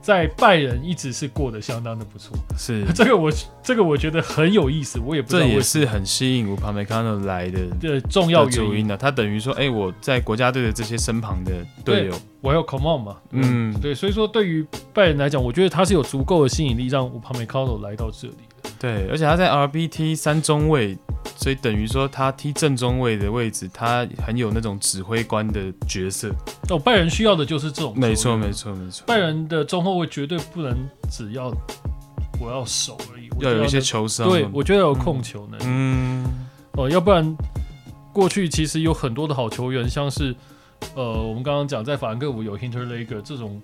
[0.07, 2.85] 在拜仁一直是过得相当的不错，是。
[2.95, 3.29] 这个我
[3.61, 8.89] 这个我觉得很有意思，我也不知道这也是很吸引乌帕梅卡诺来的的重要原因。
[8.89, 8.97] 啊。
[8.97, 11.53] 他等于说，哎、欸，我在国家队的这些身旁的
[11.85, 14.65] 队友，我要 come on 嘛，嗯，对，所以说对于
[14.95, 18.35] 拜仁来讲，我觉得他是有足够的吸引力让乌帕梅卡诺来到这里。
[18.35, 18.56] 的。
[18.79, 20.97] 对，而且他在 RBT 三中卫。
[21.39, 26.31] 所以等于说，他踢正中卫的位置，他很有那种指挥官的角色。
[26.71, 27.93] 哦，拜仁需要的就是这种。
[27.97, 29.05] 没错，没错，没错。
[29.07, 30.75] 拜仁的中后卫绝对不能
[31.11, 31.53] 只要
[32.41, 34.29] 我要守而已，要有一些球商。
[34.31, 35.65] 对，我觉得要有控球能力。
[35.67, 36.25] 嗯。
[36.73, 37.37] 哦、呃，要不然
[38.13, 40.35] 过去其实有很多的好球员，像是
[40.95, 43.61] 呃，我们刚刚讲在法兰克福有 Hinterlegger 这种，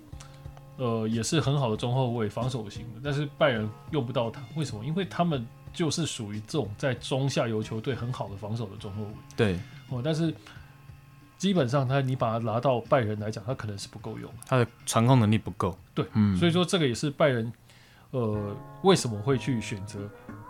[0.77, 3.01] 呃，也是很好的中后卫，防守型的。
[3.03, 4.85] 但是拜仁用不到他，为什么？
[4.85, 5.45] 因为他们。
[5.73, 9.09] 就是属于这种在中下游球队很好的防守的中后卫。
[9.35, 9.59] 对，
[9.89, 10.31] 哦，但是
[11.35, 15.75] 基本上他你把他拿到拜仁来讲，他可能是不够用，他的传控能力不够。
[15.95, 17.51] 对，嗯，所以说这个也是拜仁
[18.11, 20.07] 呃为什么会去选择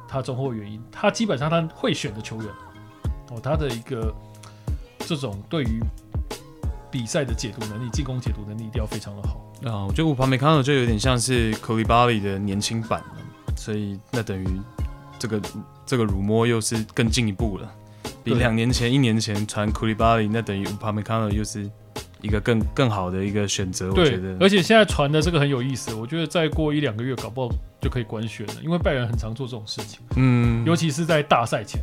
[0.09, 0.83] 他中后原因。
[0.91, 2.53] 他基本上他会选的球员，
[3.31, 4.13] 哦，他的一个
[4.99, 5.79] 这种对于
[6.91, 9.39] 比赛的解读能力、进攻解读能力一定要非常的好。
[9.65, 13.01] 啊，我觉得我旁边看到就有点像是库利巴里的年轻版，
[13.55, 14.47] 所以那等于。
[15.19, 15.41] 这个
[15.85, 17.73] 这个辱没又是更进一步了，
[18.25, 21.65] 比两年前、一年前传库利巴里，那等于乌帕梅卡诺又是
[22.19, 23.89] 一个更更好的一个选择。
[23.91, 31.81] 我觉得，而且现在传的这个很有意思，我觉得再过一两个月，搞不好就可以官宣了，因为拜仁很常做这种事情，嗯，尤其是在大赛前。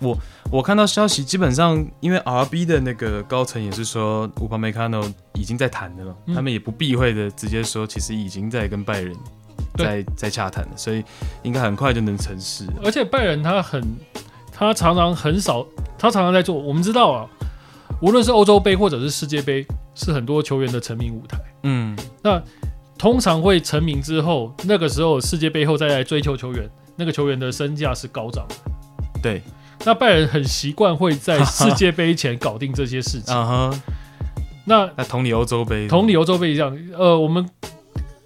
[0.00, 0.18] 我
[0.50, 9.14] 我看到消息，基本上因为 RB 的那个高层也是说乌帕梅卡诺已经在谈的了，嗯，他们也不避讳的直接说，其实已经在跟拜仁。
[9.76, 11.02] 在在洽谈了，所以
[11.42, 12.64] 应该很快就能成事。
[12.84, 13.82] 而且拜仁他很，
[14.52, 15.66] 他常常很少，
[15.98, 16.54] 他常常在做。
[16.54, 17.26] 我们知道啊，
[18.00, 21.38] 无论是欧洲杯或者是世界杯，是很多球员的成名舞台。
[21.64, 22.40] 嗯，那
[22.96, 28.54] 通常会成名之后，那个时候世界杯后再来追求球员，那个球员的身价是高涨的。
[29.20, 29.42] 对，
[29.84, 33.32] 那拜仁很习惯会在世界杯前搞定这些事情。
[33.36, 33.82] 啊哈，
[34.64, 36.76] 那那同理欧洲杯，同理欧洲杯一样。
[36.96, 37.48] 呃，我们。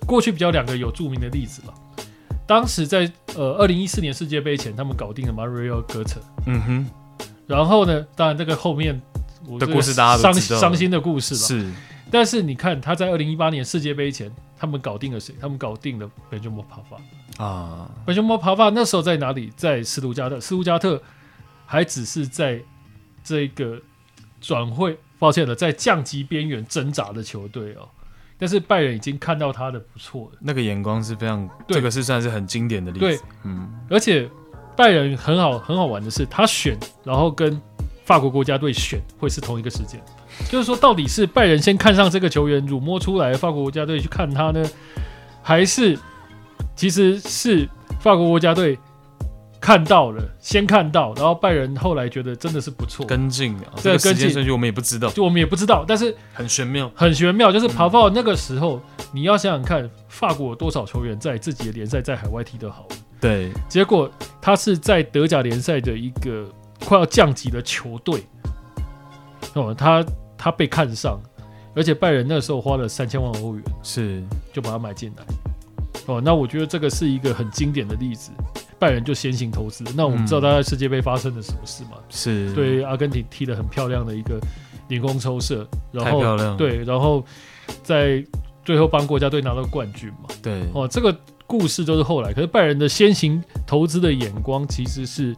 [0.07, 1.75] 过去比较两个有著名的例子吧，
[2.47, 6.17] 当时在呃二零一四年世界杯前，他们搞定了 Mario Götze，
[6.47, 6.87] 嗯哼，
[7.47, 8.99] 然后呢，当然这个后面
[9.59, 11.71] 的故事大家都知道，伤心的故事了，是，
[12.11, 15.35] 但是你看他在二零一八年世界杯前，他们搞定了谁？
[15.39, 19.53] 他们搞定了 Benjamin Pavard 啊，Benjamin Pavard 那时候在哪里？
[19.59, 21.03] 在斯图加特，斯图加特
[21.71, 22.59] 还只是在
[23.23, 23.79] 这个
[24.41, 27.87] 转会，抱歉了，在降级边缘挣扎的球队哦。
[28.39, 33.05] 但是拜仁已经看到他的不错了，那个眼光是非常，这个是算是很经典的例子。
[33.05, 34.27] 对，嗯，而且
[34.75, 37.61] 拜仁很好很好玩的是，他选然后跟
[38.03, 40.01] 法国国家队选会是同一个时间，
[40.49, 44.65] 就是说到底是拜仁先看上这个球员，辱没出来，法国国家队去看他呢，
[45.43, 45.99] 还是
[46.75, 47.69] 其实是
[48.01, 48.79] 法国国家队？
[49.61, 54.31] 看到了，先看到，然后拜仁后来觉得真的是不错，跟进啊，这个跟进。
[54.31, 57.51] 顺序我们也不知道，就我们也不知道，但是很玄妙，很玄妙。
[57.51, 62.87] 就是跑到那个时候，嗯，你要想想看，法国有多少球员在自己的联赛在海外踢得好，
[63.21, 66.49] 对，结果他是在德甲联赛的一个
[66.85, 68.23] 快要降级的球队，
[69.55, 70.05] 哦，他
[70.37, 71.21] 他被看上，
[71.75, 74.23] 而且拜仁那时候花了三千万欧元，是。
[74.51, 75.25] 就把他买进来，
[76.07, 78.33] 哦，那我觉得这个是一个很经典的例子。
[78.79, 81.93] 拜仁就先行投资，那我们知道他在世界杯发生了什么事吗？
[81.97, 84.39] 嗯、是对阿根廷踢得很漂亮的一个
[84.89, 87.25] 凌空抽射，然后对，然后
[87.83, 88.25] 在
[88.65, 90.29] 最后帮国家队拿到冠军嘛。
[90.41, 95.35] 对哦，这个故事就是后来，可是拜仁的先行投资的眼光其实是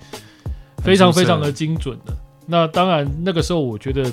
[0.85, 2.15] 非常非常的精准的。
[2.47, 4.05] 那当然那个时候我觉得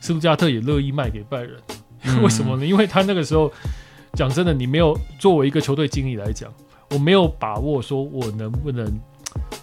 [0.00, 1.56] 斯图加特也乐意卖给拜仁，
[2.02, 2.66] 嗯、 为什么呢？
[2.66, 3.50] 因为他那个时候
[4.12, 6.52] 讲真的，你没有作为一个球队经理来讲。
[6.94, 8.86] 我没有把握说，我能不能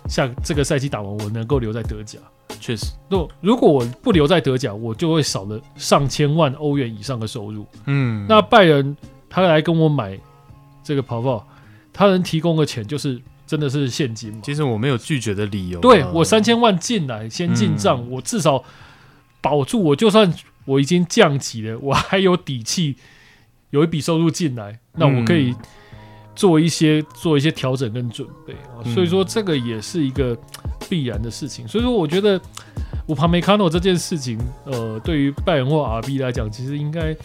[0.09, 2.19] 下这个赛季打完，我能够留在德甲。
[2.59, 7.65] 确实，如如果我不留在德甲，我就会少了上千万欧元以上的收入。
[7.85, 8.95] 嗯，那拜仁
[9.29, 10.19] 他来跟我买
[10.83, 11.47] 这个跑跑，
[11.93, 14.39] 他能提供的钱就是真的是现金吗？
[14.43, 15.79] 其实我没有拒绝的理由。
[15.79, 18.63] 对，我三千万进来先进账，嗯，我至少
[19.39, 20.31] 保住我，就算
[20.65, 22.97] 我已经降级了，我还有底气
[23.71, 25.55] 有一笔收入进来，那我可以。
[26.41, 30.35] 做一些做一些调整跟准备啊，所以说这个也是一个
[30.89, 31.67] 必然的事情。
[31.67, 32.41] 所以说，我觉得
[33.09, 37.15] 乌帕梅卡诺这件事情，呃，对于拜仁或 RB 来讲，其实应该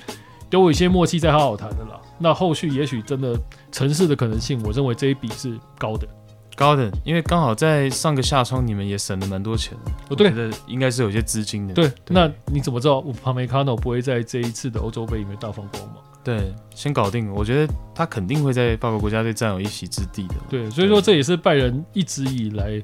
[0.50, 1.98] 都有一些默契在好好谈的啦。
[2.18, 3.34] 那后续也许真的
[3.72, 6.06] 城市的可能性，我认为这一笔是高的。
[6.54, 9.72] 高的，因为刚好在上个夏窗，你们也省了蛮多钱。
[10.10, 11.72] 哦，对，我觉得应该是有些资金的。
[11.72, 15.96] 对，对那你怎么知道乌帕梅卡诺不会在这一次的欧洲杯里面大放光芒？
[16.26, 17.32] 对，先搞定。
[17.32, 20.34] 我觉得他肯定会在法国国家队占有一席之地的。
[20.50, 22.82] 对，所以说这也是拜仁一直以来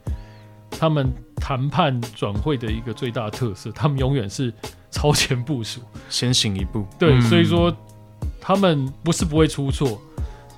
[0.70, 4.54] 他们谈判转会的一个最大特色，他们永远是
[4.92, 6.86] 超前部署，先行一步。
[7.00, 7.76] 对，嗯、所以说
[8.40, 10.00] 他们不是不会出错。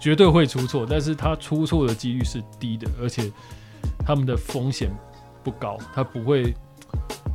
[0.01, 3.33] 绝对会出错，但是他出错的几率是低的，而且
[4.05, 4.95] 他们的风险
[5.43, 6.55] 不高，他不会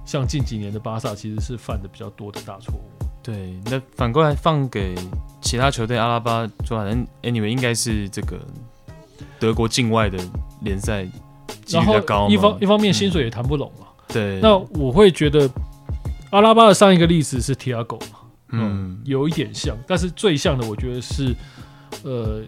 [0.06, 2.84] 像近几年的巴萨其实是犯的比较多的大错误。
[3.22, 4.96] 对，那反过来放给
[5.42, 8.40] 其他球队，阿拉巴就反正 anyway 应该是这个
[9.40, 10.18] 德国境外的
[10.62, 11.06] 联赛
[11.66, 13.88] 几率比较高，一方一方面薪水也谈不拢嘛。
[14.08, 15.50] 嗯、对，那我会觉得
[16.32, 21.36] 阿拉巴的上一个例子是 Thiago 嘛，嗯，嗯，有一点像，但是最像的我觉得是。
[22.04, 22.44] 呃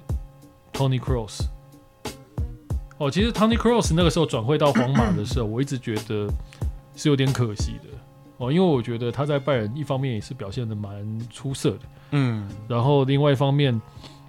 [0.71, 1.41] ，Tony Cross，
[2.99, 6.31] 哦，其实 Tony Cross 那个时候转会到皇马的时候，我一直觉得
[6.95, 7.89] 是有点可惜的
[8.41, 10.91] 哦，因为我觉得他在拜仁一方面也是表现的蛮
[11.29, 11.79] 出色的，
[12.11, 13.79] 嗯，然后另外一方面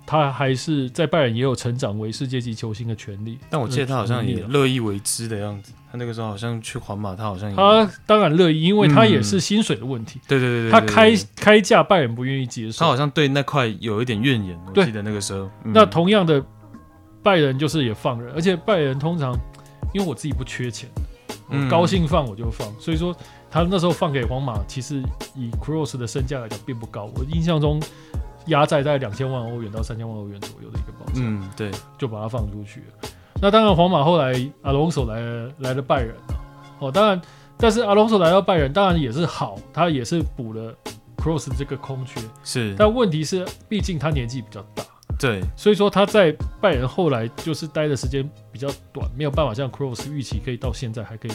[0.04, 3.38] 他还是在拜仁也有成长为世界级球星的权利。
[3.48, 5.72] 但我记得他好像也乐意为之的样子。
[5.90, 10.20] 他那个时候好像去皇马，他好像他当然乐意，因为他也是薪水的问题。
[10.28, 12.80] 对对对对，他开开价拜仁不愿意接受。
[12.80, 14.58] 他好像对那块有一点怨言。
[14.66, 15.50] 我记得那个时候。
[15.62, 16.42] 那同样的，
[17.22, 19.38] 拜仁就是也放人，而且拜仁通常
[19.92, 20.88] 因为我自己不缺钱，
[21.50, 22.66] 我高兴放我就放。
[22.80, 23.14] 所以说
[23.52, 25.02] 他那时候放给皇马，其实
[25.36, 27.10] 以 Cross 的身价来讲并不高。
[27.14, 27.78] 我印象中
[28.46, 31.20] 压在大概两千万欧元到三千万欧元左右的一个报价。
[31.22, 33.10] 嗯，对，就把它放出去了。
[33.42, 36.14] 那当然，皇马后来阿隆索来了来了拜仁
[36.78, 37.20] 哦，当然，
[37.58, 40.74] 但是阿隆索来到拜仁，当然也是好，他也是补了
[41.18, 42.20] Cross 这个空缺。
[42.42, 44.82] 是，但问题是，毕竟他年纪比较大，
[45.18, 51.32] 对，所以说他在拜仁后来就是待的时间比较短，没有办法像 Cross 预期可以到现在还可以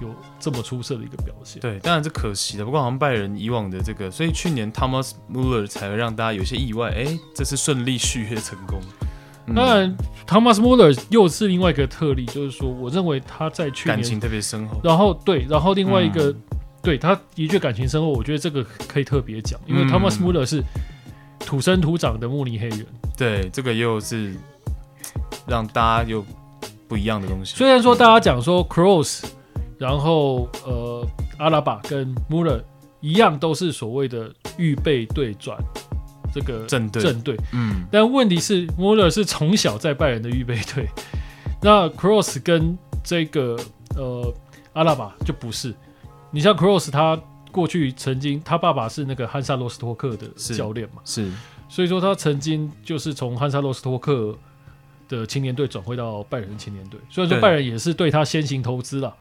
[0.00, 1.60] 有这么出色的一个表现。
[1.60, 2.64] 对，当然是可惜的。
[2.64, 8.80] 不过好像拜仁以往的这个，所以去年 Thomas Muller 才会让大家有些意外，哎、欸，这次顺利续约成功。
[9.54, 14.80] 当然，Thomas Muller 又是另外一个特例，就是说，我认为他在去年感情特别深厚。
[14.82, 16.42] 然后对，然后另外一个，嗯、
[16.82, 20.60] 对他的确感情深厚，我觉得这个可以特别讲，因为 Thomas Muller 是
[21.38, 22.84] 土生土长的慕尼黑人。
[23.16, 24.34] 对，这个又是
[25.46, 26.26] 让大家又
[26.88, 27.54] 不一样的东西。
[27.54, 29.22] 虽然说大家讲说 Kroos，
[29.78, 31.06] 然后呃
[31.38, 32.62] 阿拉巴跟 Muller
[33.00, 35.58] 一样，都是所谓的预备队转。
[36.34, 40.86] 这个正队，正队，嗯，但问题是，穆勒是从小在拜仁的预备队，
[41.62, 43.56] 那 Cross 跟这个
[43.96, 44.34] 呃
[44.74, 45.74] 阿拉巴就不是。
[46.30, 47.18] 你像 Cross，他
[47.50, 51.32] 过去曾经，他爸爸是那个汉萨罗斯托克的教练嘛，是，是，
[51.70, 54.36] 所以说他曾经就是从汉萨罗斯托克
[55.08, 59.16] 的青年队转会到拜仁青年队，所以说拜仁也是对他先行投资了。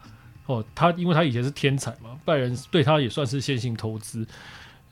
[0.48, 4.26] 哦，他因为他以前是天才嘛，拜仁对他也算是线性投资。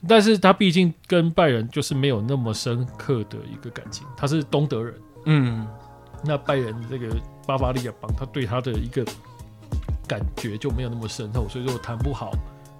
[0.05, 5.65] 但是他毕竟跟拜仁就是没有那么深刻的一个感情，他是东德人，嗯，
[6.25, 7.15] 那拜仁这个
[7.47, 9.05] 巴伐利亚帮他对他的一个
[10.05, 12.31] 感觉就没有那么深厚，所以说谈不好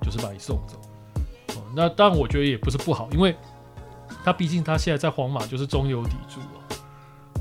[0.02, 0.78] 就是把你送走。
[1.56, 3.34] 哦，那当然我觉得也不是不好，因为
[4.26, 6.60] 他毕竟他现在在皇马就是中流砥柱啊，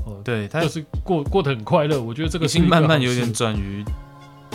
[0.05, 3.83] 哦，对他就是过过得很快乐，我觉得这个是已经慢慢有点转于。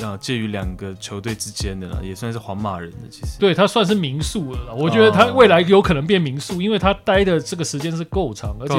[0.03, 3.09] 啊，介于两个球队之间的了，也算是皇马人的。
[3.11, 4.73] 其实，对他算是民宿了啦。
[4.73, 8.77] 我觉得他未来有可能变民宿，哦、因为他待的这个时间是够长，而且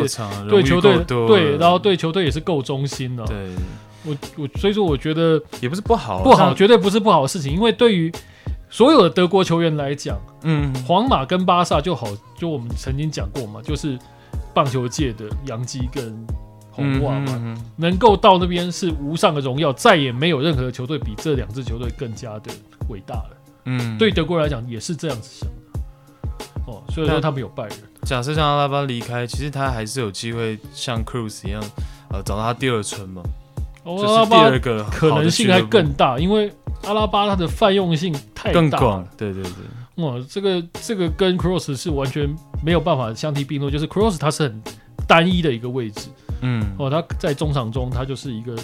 [0.49, 3.25] 对球队对，然后对球队也是够忠心的。
[3.25, 3.49] 对，
[4.05, 8.11] 我我所以说，我觉得也不是不好，不好绝对不是不好的事情，因为对于
[8.69, 13.97] 所有的德国球员来讲，嗯，皇马跟巴萨就好，就我们曾经讲过嘛，就是
[14.53, 16.25] 棒球界的杨基跟。
[16.79, 22.51] 红袜嘛，能够到那边是无上的荣耀，再也没有任何球队比这两支球队更加的
[22.89, 23.37] 伟大了。
[23.65, 25.79] 嗯，对德国人来讲也是这样子想的。
[26.67, 27.77] 哦，所以说他们有拜仁。
[28.03, 31.61] 假设像阿拉巴离开，其实他还是有机会像 Cruz 一样，
[32.11, 33.21] 呃，找到他第二春嘛。
[33.83, 36.51] 哦，就是第二个可能性还更大，因为
[36.83, 38.69] 阿拉巴他的泛用性太大了。
[38.69, 39.07] 更广。
[39.17, 40.03] 对对对。
[40.03, 42.27] 哇，这个这个跟 Cross 是完全
[42.63, 44.61] 没有办法相提并论，就是 Cross 他是很
[45.07, 46.09] 单一的一个位置。
[46.41, 48.55] 嗯，哦，他在中场中，他就是一个，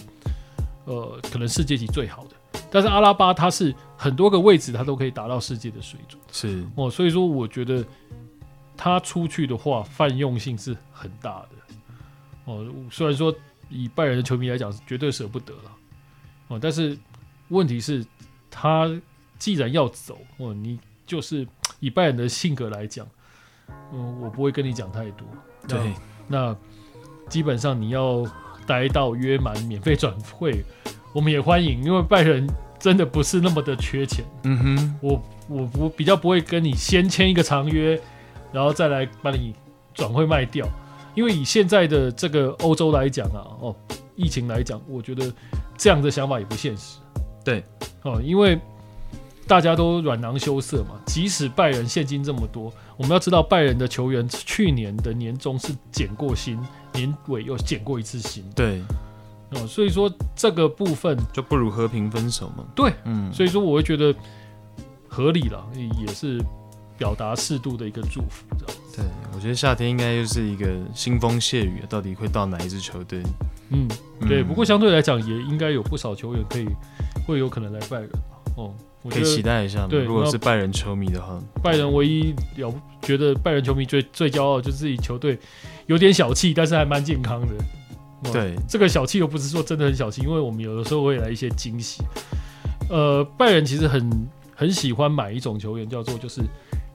[0.86, 2.36] 呃，可能世界级最好的。
[2.72, 6.22] 但是阿拉巴他是很多个位置，他都可以达到世界的水准。
[6.32, 7.86] 是哦，所以说我觉得
[8.76, 11.50] 他出去的话，泛用性是很大的。
[12.46, 13.34] 哦，虽然说
[13.70, 15.72] 以拜仁的球迷来讲，是绝对舍不得了。
[16.50, 16.98] 哦，但是
[17.50, 18.06] 问题是，
[18.50, 18.90] 他
[19.38, 21.48] 既然要走，哦，你就是
[21.80, 23.08] 以拜仁的性格来讲，
[23.94, 25.28] 嗯，我不会跟你讲太多。
[25.68, 25.94] 对，
[26.28, 26.56] 那。
[27.30, 28.24] 基本上你要
[28.66, 30.64] 待到约满免费转会，
[31.14, 32.48] 我们也欢迎，因为拜仁
[32.80, 34.24] 真的不是那么的缺钱。
[34.44, 38.00] 嗯哼，我我我比较不会跟你先签一个长约，
[38.52, 39.54] 然后再来把你
[39.94, 40.68] 转会卖掉，
[41.14, 43.76] 因为以现在的这个欧洲来讲啊，哦，
[44.16, 45.32] 疫情来讲，我觉得
[45.78, 47.00] 这样的想法也不现实。
[47.44, 47.64] 对，
[48.04, 48.60] 哦，因为
[49.48, 56.60] 大家都软囊羞涩嘛，即使拜仁现金这么多，我们要知道拜仁的球员去年的年终是减过薪，
[56.94, 58.44] 年尾又减过一次薪。
[58.56, 58.82] 对，
[59.52, 62.64] 哦，所以说这个部分就不如和平分手嘛。
[62.74, 64.14] 对，嗯，所以说我会觉得
[65.08, 65.64] 合理了，
[66.00, 66.44] 也是
[66.98, 68.98] 表达适度的一个祝福，这样子。
[68.98, 70.66] 对，我觉得夏天应该又是一个
[70.96, 73.22] 腥风血雨，到底会到哪一支球队？
[73.70, 73.88] 嗯，
[74.22, 74.42] 对。
[74.42, 76.68] 不过相对来讲，也应该有不少球员可以
[77.28, 78.10] 会有可能来拜仁
[78.58, 78.74] 哦。
[79.10, 85.38] 可以期待一下，对，如果是拜仁球迷的话，拜仁唯一了觉得拜仁球迷最最骄傲就是自己球队
[85.86, 88.32] 有点小气，但是还蛮健康的。
[88.32, 92.02] 对，这个小气又不是说真的很小气，因为我们有的时候会来一些惊喜。
[92.90, 96.42] 呃，拜仁其实很很喜欢买一种球员，叫做就是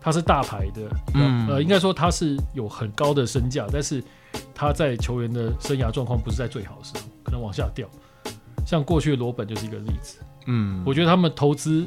[0.01, 0.83] 他是大牌的，
[1.15, 4.03] 嗯，呃，应该说他是有很高的身价，但是
[4.53, 7.87] 他在球员的生涯状况不是在最好的时候，可能往下掉。
[8.67, 10.19] 像过去的罗本就是一个例子。
[10.47, 11.87] 嗯，我觉得他们投资。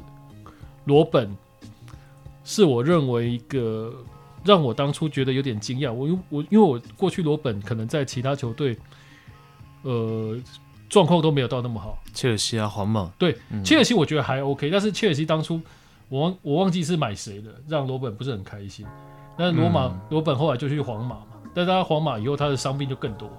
[0.85, 1.35] 罗本
[2.43, 3.93] 是我认为一个
[4.43, 5.91] 让我当初觉得有点惊讶。
[5.91, 8.77] 我因我因为我过去罗本可能在其他球队，
[9.83, 10.37] 呃，
[10.89, 11.97] 状况都没有到那么好。
[12.13, 13.11] 切尔西啊，皇马。
[13.17, 15.61] 对，嗯、切尔西我觉得还 OK，但是切尔西当初
[16.09, 18.85] 我忘我忘记是买谁的，让罗本不是很开心。
[19.37, 23.31] 但是罗马罗、嗯、本后来就去皇马嘛，但是他皇马以后他的伤病就更多。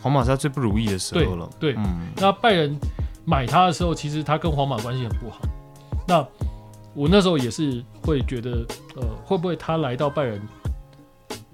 [0.00, 1.50] 皇马是他最不如意的时候了。
[1.58, 2.78] 对，对嗯、那拜仁
[3.24, 5.40] 买他的时候，其实他跟皇马关系很不好。
[6.06, 6.24] 那
[6.92, 8.66] 我那时候也是会觉得，
[8.96, 10.42] 呃，会不会他来到拜仁，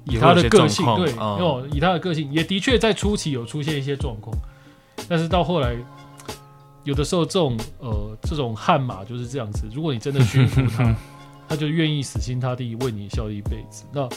[0.05, 4.35] 以他的个性，对，哦，以他的个性，也的确在初期有出现一些状况，
[5.09, 5.77] 但是到后来，
[6.85, 9.67] 有的时候这种，呃，这种悍马就是这样子。
[9.75, 10.97] 如果你真的 驯服他，
[11.49, 13.85] 他就愿意死心塌地为你效力一辈子。
[13.93, 14.09] 那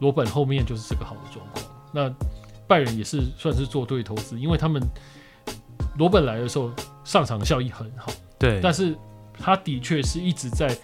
[0.00, 1.64] 罗本后面就是这个好的状况。
[1.92, 2.14] 那
[2.66, 4.82] 拜仁也是算是做对投资，因为他们
[5.96, 6.70] 罗本来的时候
[7.04, 8.94] 上场效益很好，对，但是。
[9.42, 10.76] 他的确是一直在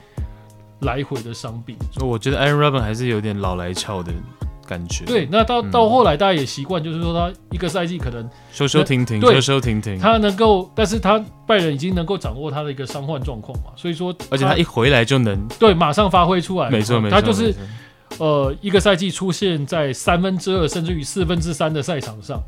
[0.81, 4.13] 来回的伤病，所以我觉得 Arjen Robben 还是有点老来俏的
[4.67, 5.05] 感觉。
[5.05, 9.99] 对，那到到后来大家也习惯，就是说他一个赛季可能休休停停，休休停停。
[9.99, 17.55] 他能够，但是他拜仁已经能够掌握他的一个伤患状况嘛，所以说，而且他一回来就能对马上发挥出来，没错没错，他就是
[18.19, 22.39] 呃一个赛季出现在三分之二甚至于四分之三的赛场上。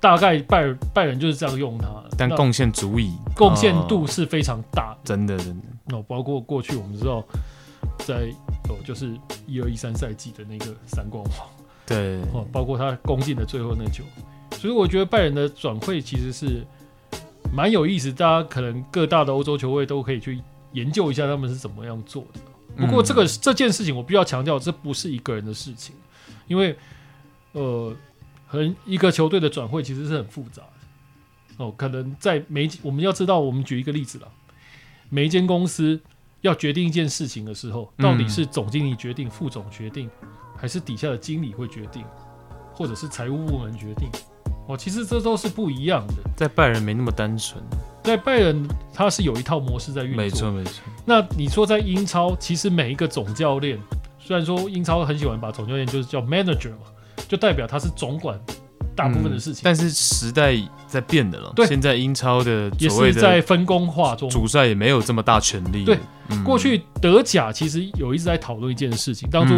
[0.00, 1.86] 大概拜仁拜仁就是这样用它，
[2.16, 5.66] 但贡献足以，贡献度是非常大的，真的真的。
[5.84, 7.22] 那，包括过去我们知道，
[7.98, 8.32] 在
[8.70, 9.14] 哦就是
[9.46, 11.48] 一二一三赛季的那个三冠王，
[11.86, 14.02] 对，哦，包括他攻进的最后那球，
[14.52, 16.64] 所以我觉得拜仁的转会其实是
[17.52, 20.40] 蛮有意思，大家可能各大的欧洲球会都可以去
[20.72, 22.40] 研究一下他们是怎么样做的。
[22.78, 25.94] 不过这个、嗯、这件事情我必须要强调，这不是一个人的事情，
[26.48, 26.74] 因为
[27.52, 27.94] 呃。
[28.50, 34.26] 和一个球队的转会其实是很复杂的哦，可能在每我们要知道，我们举一个例子了，
[35.08, 36.00] 每一间公司
[36.40, 40.10] 要决定一件事情的时候，到底是总经理决定、副总决定，
[40.56, 42.02] 还是底下的经理会决定，
[42.74, 44.08] 或者是财务部门决定？
[44.66, 46.14] 哦，其实这都是不一样的。
[46.36, 47.62] 在拜仁没那么单纯，
[48.02, 50.82] 在拜仁他是有一套模式在运作，没错没错。
[51.04, 53.78] 那你说在英超，其实每一个总教练，
[54.18, 56.86] 虽然说英超很喜欢把总教练就是叫 manager 嘛。
[57.30, 58.36] 就代表他是总管
[58.96, 60.52] 大部分的事情，嗯、但是时代
[60.88, 61.52] 在变的了。
[61.54, 65.84] 对，现在英超的也是在分工化中，主帅也没有这么大权力。
[65.84, 65.96] 对，
[66.30, 69.54] 嗯、过去德甲其实有一直在讨论一件事情，当初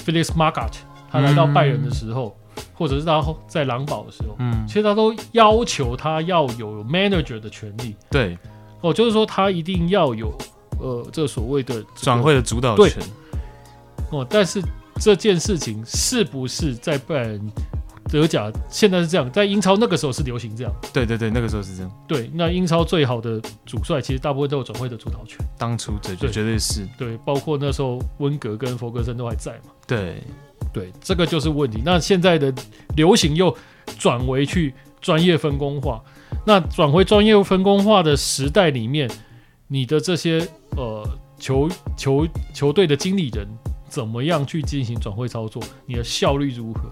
[0.00, 0.78] Felix Magath
[1.10, 7.94] 他来到拜仁的时候，嗯、或者是他在狼堡的时候，嗯，其实他都要求他要有 manager 的权利。
[8.10, 8.38] 对，
[8.80, 10.34] 哦，就是说他一定要有
[10.80, 13.02] 呃这所谓的转会的主导权。
[14.10, 14.62] 哦，但是。
[15.00, 17.40] 这件事情是不是在拜仁
[18.10, 20.72] 德甲现在是这样，在英超那个时候是流行这样？
[20.92, 21.90] 对对对，那个时候是这样。
[22.06, 25.38] 对，那英超最好的主帅其实大部分都有转会的主导权。
[25.58, 29.72] 当初这就绝对是对，对，包括那时候温格跟弗格森都还在嘛。
[29.86, 30.22] 对
[30.72, 31.82] 对，这个就是问题。
[31.84, 32.52] 那现在的
[32.96, 33.54] 流行又
[33.98, 36.02] 转为去专业分工化，
[36.46, 39.10] 那转回专业分工化的时代里面，
[39.66, 41.06] 你的这些呃
[41.38, 43.48] 球球球队的经理人。
[43.94, 45.62] 怎么样去进行转会操作？
[45.86, 46.90] 你的效率如何？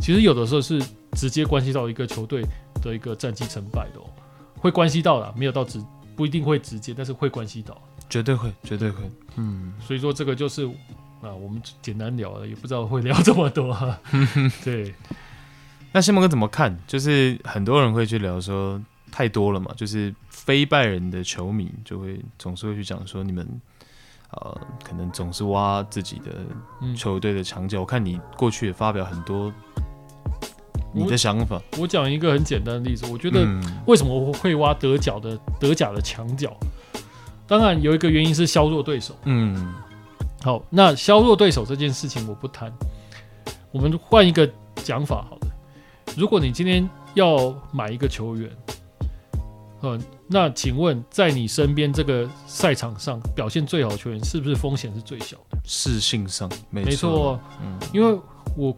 [0.00, 0.78] 其实有的时候是
[1.12, 2.44] 直接关系到一个球队
[2.82, 4.04] 的一个战绩成败的哦，
[4.58, 5.82] 会关系到啦，没有到直
[6.14, 7.80] 不一定会直接，但是会关系到，
[8.10, 9.02] 绝对会，绝对会。
[9.36, 10.66] 嗯，所以说这个就是
[11.22, 13.98] 啊，我们简单聊了，也不知道会聊这么多哈。
[14.62, 14.94] 对，
[15.90, 16.78] 那谢孟哥怎么看？
[16.86, 18.78] 就是很多人会去聊说
[19.10, 23.48] 太多了嘛，就是非拜仁的球迷就会总是会去讲说你们
[24.32, 27.78] 呃可能总是挖自己的球队的墙角。
[27.78, 29.52] 嗯、我看你过去也发表很多
[30.92, 31.60] 你的想法。
[31.78, 33.46] 我讲一个很简单的例子，我觉得
[33.86, 36.54] 为什么我会挖德甲的德甲的墙角？
[37.46, 39.14] 当然有一个原因是削弱对手。
[39.24, 39.74] 嗯，
[40.42, 42.72] 好，那削弱对手这件事情我不谈，
[43.70, 45.38] 我们换一个讲法，好。
[46.16, 48.50] 如果你今天要买一个球员，
[49.82, 50.00] 嗯，
[50.32, 55.58] 那请问在你身边这个赛场上表现最好的球员，是不是风险是最小的？
[55.64, 58.18] 是性上，没错，嗯，因为
[58.56, 58.76] 我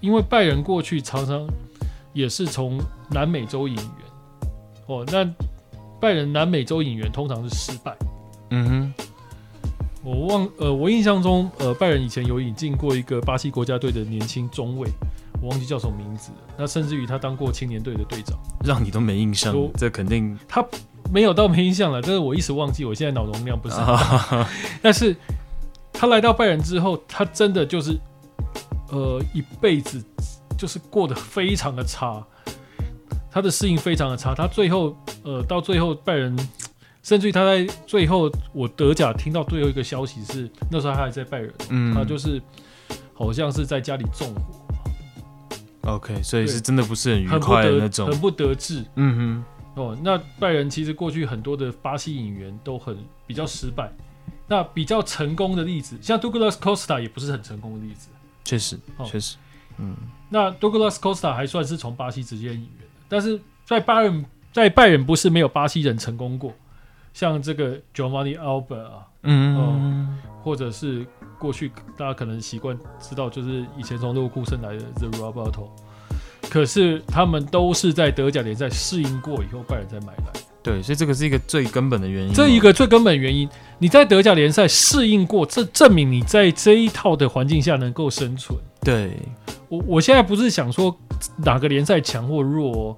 [0.00, 1.46] 因为拜仁过去常常
[2.12, 3.84] 也是从南美洲引援，
[4.86, 5.24] 哦，那
[6.00, 7.96] 拜仁南美洲引援通常是失败，
[8.50, 9.04] 嗯哼，
[10.02, 14.88] 我忘呃，我印象中呃，拜仁以前有引进过一个巴西国家队的年轻中卫。
[15.42, 20.64] 我忘记叫什么名字了，那甚至于他当过青年队的队长，让你都没印象，这肯定他
[21.12, 24.48] 没有到没印象了，但是我一时忘记，我现在脑容量不是很大，
[24.82, 25.16] 但是
[25.92, 27.98] 他来到拜仁之后，他真的就是
[28.90, 30.04] 呃一辈子
[30.58, 32.22] 就是过得非常的差，
[33.30, 36.36] 他的适应非常的差，他最后呃到最后拜仁，
[37.02, 42.42] 甚至于他在最后我德甲听到最后一个消息是那时候他还在拜仁，嗯，他就是
[43.14, 44.42] 好像是在家里纵火。
[45.92, 48.84] OK，所以是真的不是很愉快的那种，很不得志。
[48.96, 49.44] 嗯哼，
[49.76, 53.90] 哦，那拜仁其实过去很多的巴西引援都很比较失败，
[54.48, 58.08] 那比较成功的例子，像 Douglas Costa 也不是很成功的例子。
[58.44, 59.36] 确实，确实，
[59.78, 59.94] 嗯，
[60.28, 66.52] 那 Douglas Costa 还算是从巴西直接引援的，但是在拜仁，在拜仁不是没有巴西人成功过，
[67.12, 71.06] 像这个 Giovanni Albert 啊，嗯，嗯，或者是。
[71.38, 75.68] 过去大家可能习惯知道，就是以前从勒沃库森来的 The Roberto，
[76.48, 80.40] 可是他们都是在德甲联赛适应过以后，拜仁再买来。
[80.62, 82.32] 对，所以这个是一个最根本的原因。
[82.32, 88.58] 这一个最根本原因，你在德甲联赛适应过，这证明你在这一套的环境下能够生存。
[88.80, 89.16] 对，
[89.68, 90.96] 我我现在不是想说
[91.44, 92.96] 哪个联赛强或弱哦，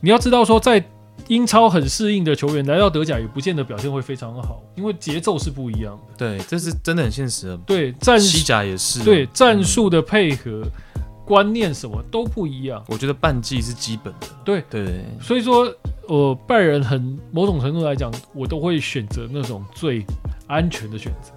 [0.00, 0.84] 你要知道说在。
[1.28, 6.14] 英超很适应的球员来到德甲也不见得表现会非常好，因为节奏是不一样的。
[6.18, 7.56] 对，这是真的很现实的。
[7.58, 9.02] 对，战西甲也是。
[9.02, 10.62] 对，战术的配合、
[10.93, 10.93] 嗯、
[11.24, 12.82] 观念什么都不一样。
[12.88, 14.26] 我觉得半季是基本的。
[14.44, 15.72] 对对，所以说，
[16.08, 20.04] 呃，拜仁很某种程度来讲，我都会选择那种最
[20.46, 21.32] 安全的选择。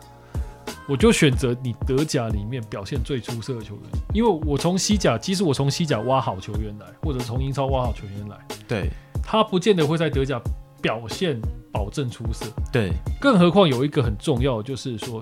[0.87, 3.83] 我就选择你德甲里面表现最出色的球员，
[4.13, 8.89] 因为我从西甲，即使我从西甲挖好球员来，或者从英超挖好球员来，对。
[9.29, 10.41] 他不见得会在德甲
[10.81, 11.37] 表现
[11.69, 15.21] 保证出色，对，更何况有一个很重要，就是说，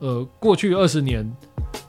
[0.00, 1.24] 呃，过去二十年，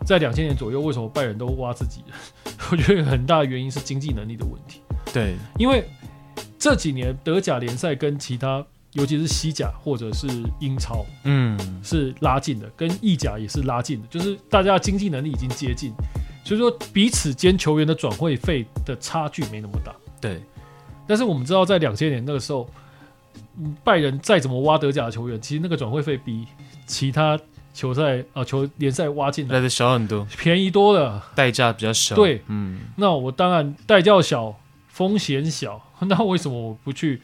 [0.06, 2.16] 在两千年左右，为什么拜仁都挖自己人？
[2.72, 4.82] 我觉得很大的原因是经济能力的问题。
[5.14, 5.84] 对，因为
[6.58, 10.28] 这几年德甲联赛跟其他，尤其是西甲或者是
[10.60, 15.94] 英超，嗯，是拉近的，跟意甲也是拉近的，就是大家经济能力已经接近，
[16.44, 19.96] 所以说彼此间球员的转会费的差距没那么大。
[20.22, 20.42] 对。
[21.08, 22.70] 但是我们知道，在两千年那个时候，
[23.84, 26.46] 拜仁再怎么挖德甲的球员，其实那个转会费比
[26.86, 27.36] 其他
[27.80, 32.14] 球赛啊球联赛挖进来的小很多，便宜多了，代价比较小。
[32.14, 34.54] 对，嗯，那我当然代价小，
[34.90, 37.22] 风险小， 那为什么我不去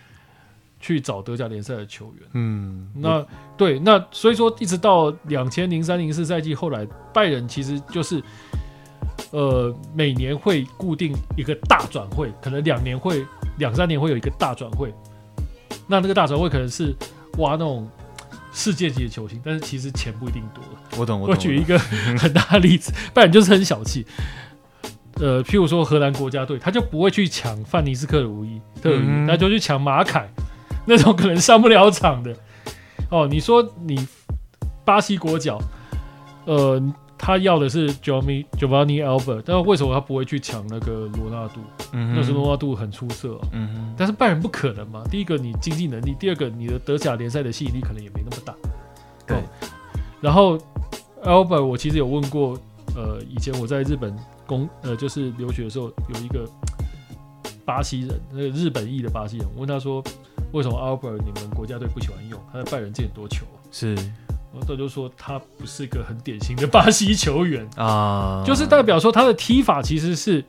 [0.80, 2.30] 去找德甲联赛的球员？
[2.32, 3.26] 嗯，那
[3.58, 8.24] 对，那所以说一直到两千零三零四赛季后来，拜仁其实就是。
[9.32, 13.26] 呃，每年会固定一个大转会，可能两年会
[13.58, 14.93] 两三年会有一个大转会。
[15.88, 16.95] 那那个大转会可能是
[17.38, 17.89] 挖那种
[18.56, 20.64] 世界级的球星，但是其实钱不一定多。
[20.97, 21.36] 我懂，我懂。
[21.36, 24.06] 我举一个很大的例子， 拜仁就是很小气。
[25.16, 30.30] 呃，譬如说荷兰国家队，他就不会去抢范尼斯克鲁伊特鲁伊，嗯、他就去抢马凯
[30.86, 32.34] 那种可能上不了场的。
[33.12, 34.08] 哦，你说你
[34.86, 35.62] 巴西国脚，
[36.45, 36.82] 呃。
[37.18, 41.61] 他要的是 Giovanni Giovanni Albert，但是为什么他不会去抢那个罗纳度？
[41.93, 45.03] 嗯、哼那时罗纳度很出色、啊，嗯、哼但是拜仁不可能嘛。
[45.09, 48.53] 第一个你经济能力，第二个你的德甲联赛的吸引力可能也没那么大。
[49.26, 49.38] 对。
[50.22, 50.57] 然后
[51.24, 52.57] Albert，我其实有问过，
[52.95, 56.47] 呃，以前我在日本工，呃，就是留学的时候，有一个
[57.63, 60.03] 巴西人，那个日本裔的巴西人，我问他说，
[60.51, 62.39] 为什么 Albert 你们国家队不喜欢用？
[62.51, 63.45] 他在拜仁进很多球。
[63.72, 63.95] 是。
[64.68, 70.43] 这就说他不是一个很典型的巴西球员啊， 就是代表说他的踢法其实是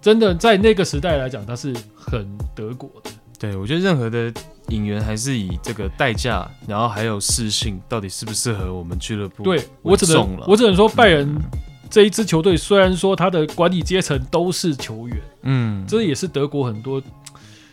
[0.00, 3.10] 真的，在那个时代来讲，他是很德国的。
[3.38, 4.32] 对，我觉得任何的
[4.68, 9.42] 引援还是以这个代价，然后还有适性，到底适不适合我们俱乐部。
[9.42, 11.40] 对，我只能我只能说拜仁
[11.88, 17.02] 这一支球队虽然说他的管理阶层都是球员，嗯，这也是德国很多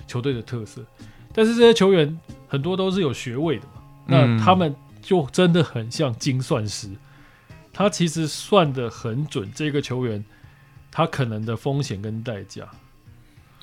[0.08, 0.82] 球队的特色，
[1.34, 2.18] 但是这些球员
[2.48, 4.74] 很多都是有学位的嘛，那他们
[5.08, 6.90] 就真的很像精算师，
[7.72, 10.22] 他其实算得很准，这个球员
[10.92, 12.68] 他可能的风险跟代价。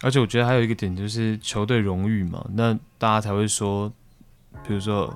[0.01, 3.92] 而且我觉得还有一个点就是球队荣誉嘛，那大家才会说，
[4.66, 5.14] 比如说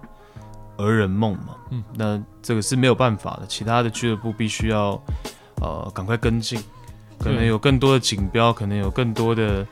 [0.77, 5.03] 儿人梦嘛，嗯，那这个是没有办法的，其他的俱乐部必须要
[5.63, 6.63] 呃赶快跟进，
[7.19, 9.67] 可能有更多的锦标，可能有更多的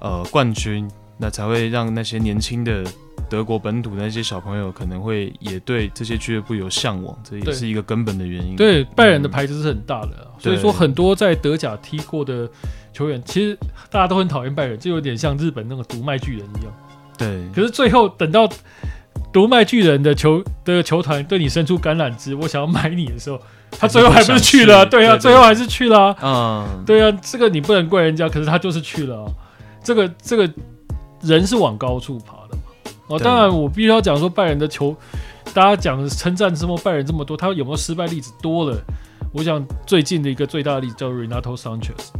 [0.00, 0.88] 呃冠军，
[1.18, 2.84] 那才会让那些年轻的
[3.28, 8.56] 德国本土的那些小朋友可能会也对这些俱乐部有向往，这也是一个根本的原因。
[8.56, 12.48] 对，拜仁的牌子是很大的，所以说很多在德甲踢过的。
[12.92, 13.54] 球员其实
[13.90, 16.72] 大家都很讨厌拜仁，就有点像日本那个独卖巨人一样。
[17.18, 17.46] 对。
[17.54, 18.48] 可是最后等到
[19.30, 23.38] 独卖巨人的球的球团对你伸出橄榄枝，我想要买你的时候，
[23.70, 24.84] 他最后还不是去了？
[24.88, 26.16] 对啊，最后还是去了。
[26.22, 29.30] 嗯，对啊，这个你不能怪人家，可是他就是去了。
[29.84, 30.50] 这个这个
[31.20, 32.62] 人是往高处爬的嘛。
[33.08, 34.96] 哦，当然我必须要讲说拜仁的球，
[35.54, 38.76] 大家讲称赞之后，拜仁这么多，他有没有失败例子多了？
[39.32, 42.10] 我想最近的一个最大的例子叫 Renato Sanchez。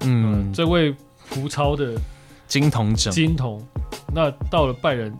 [0.00, 0.94] 嗯，这位
[1.28, 1.94] 葡超的
[2.46, 3.62] 金童奖，金童，
[4.14, 5.14] 那到了拜仁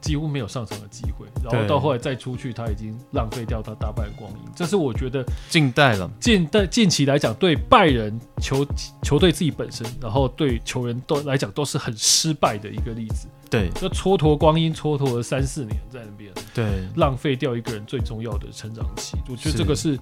[0.00, 4.38] 几乎没有上场的机会，然后到后来再出去，他已经浪费掉他大半光阴。
[4.54, 8.66] 这是我觉得近代了，近代近期来讲，对拜仁球
[9.02, 13.28] 球队自己本身，然后对球员都来讲都是很失败的一个例子。
[13.50, 19.16] 对，就蹉跎光阴，蹉跎了三四年在那边，对，浪费掉一个人最重要的成长期。
[19.28, 20.00] 我觉得这个是，是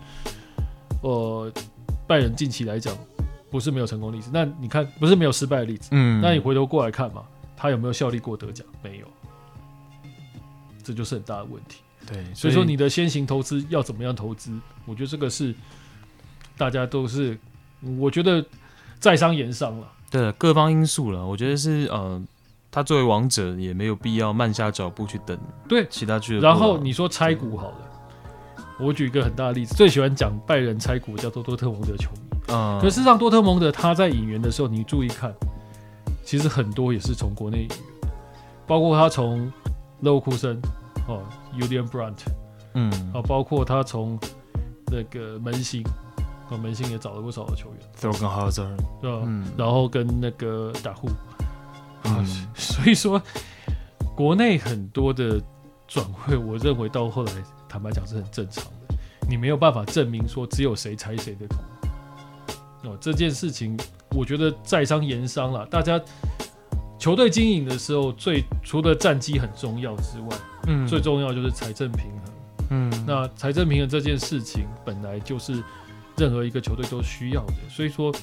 [1.02, 1.52] 呃，
[2.06, 2.96] 拜仁近期来讲。
[3.50, 7.22] 不是没有成功例子，那你看不是没有失败的例子，嗯，那你回头过来看嘛，
[7.56, 8.64] 他有没有效力过德甲？
[8.82, 9.06] 没有，
[10.82, 11.76] 这就是很大的问题。
[12.04, 14.50] 对，所以，所以说你的先行投资要怎么样投资？
[14.86, 15.54] 我觉得这个是
[16.56, 17.38] 大家都是，
[17.96, 18.44] 我觉得
[18.98, 19.88] 在商言商了。
[20.10, 22.20] 对，各方因素了，我觉得是呃，
[22.74, 25.38] 他作为王者也没有必要慢下脚步去等。
[25.68, 26.44] 对，其他俱乐部。
[26.44, 27.76] 然后你说拆股好了，
[28.80, 32.38] 我举一个很大的例子，最喜欢讲拜仁拆股叫做多特蒙德球迷。
[32.48, 35.32] 嗯，可是让多特蒙德他在引援的时候，你注意看，
[36.24, 37.78] 其实很多也是从国内引援，
[38.66, 39.52] 包括他从
[40.00, 40.60] 勒沃库森
[41.06, 41.22] 哦
[41.56, 42.24] ，Julian Brandt，
[42.74, 44.18] 嗯，啊，包括他从
[44.90, 45.84] 那个门兴，
[46.50, 47.78] 哦，门兴也找了不少的球员
[48.12, 48.52] Thorgan
[49.00, 49.22] 对吧？
[49.24, 51.08] 嗯，然后跟那个打户，
[52.04, 53.20] 嗯，所以说
[54.14, 55.40] 国内很多的
[55.88, 57.32] 转会，我认为到后来
[57.68, 58.94] 坦白讲是很正常的，
[59.28, 61.54] 你没有办法证明说只有谁拆谁的股。
[62.88, 63.76] 哦，这件事情
[64.10, 65.64] 我觉得在商言商了。
[65.66, 66.00] 大家
[66.98, 70.36] 球队经营的时候，最除了战绩很重要之外，
[70.66, 72.34] 嗯，最重要就是财政平衡。
[72.70, 75.62] 嗯，那财政平衡这件事情本来就是
[76.16, 78.14] 任何一个球队都需要的，所以说。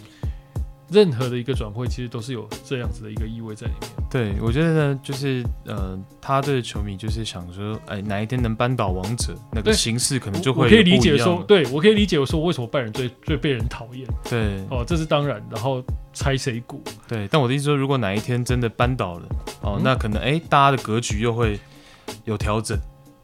[0.92, 3.90] 任何的一个转会，其实都是有这样子的一个意味在里面。
[4.10, 10.66] 对，我觉得呢，就是呃，他对球迷就是想说，哎，哪一天能扳倒王者，那个形势可能就会。
[10.66, 14.06] 我可以理解说，对我可以理解我说，为什么拜仁最最被人讨厌。
[14.30, 15.42] 对，哦，这是当然。
[15.50, 15.82] 然后
[16.12, 16.84] 拆谁股？
[17.08, 19.26] 对，但我的意思说，如果哪一天真的扳倒了，
[19.62, 21.58] 哦，嗯、那可能哎，大家的格局又会
[22.26, 22.78] 有调整。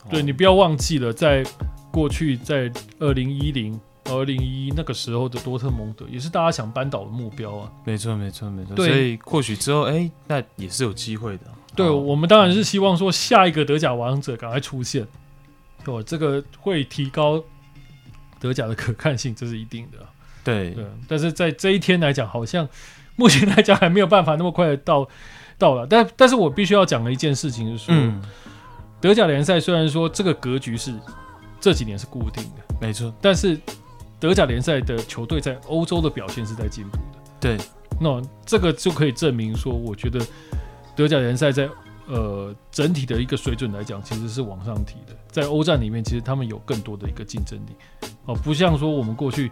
[0.09, 1.43] 对，你不要忘记了，在
[1.91, 3.78] 过去，在二零一零。
[4.10, 7.72] 二零一一那个时候的多特蒙德也是大家想扳倒的目标啊。
[7.86, 8.76] 没错，没错，没错。
[8.76, 11.43] 所以或许之后，哎、欸，那也是有机会的。
[11.76, 15.05] 对，我们当然是希望说下一个德甲王者赶快出现，
[15.86, 17.43] 哦，这个会提高
[18.39, 19.97] 德甲的可看性，这是一定的。
[20.43, 20.86] 对，对。
[21.08, 22.68] 但是在这一天来讲，好像
[23.16, 25.08] 目前来讲还没有办法那么快的到
[25.58, 25.86] 到了。
[25.86, 28.22] 但但是我必须要讲的一件事情就是说，嗯、
[28.99, 30.93] 德甲联赛虽然说这个格局是
[31.60, 33.60] 这几年是固定的，没错，但是。
[34.20, 37.57] 德甲联赛的球队在欧洲的表现是在进步的，对，
[37.99, 40.20] 那这个就可以证明说，我觉得
[40.95, 41.70] 德甲联赛在
[42.07, 45.15] 呃整体的一个水准来讲，其实是往上提的。
[45.30, 47.76] 在欧战里面，其实他们有更多的一个竞争力，
[48.26, 49.51] 哦，不像说我们过去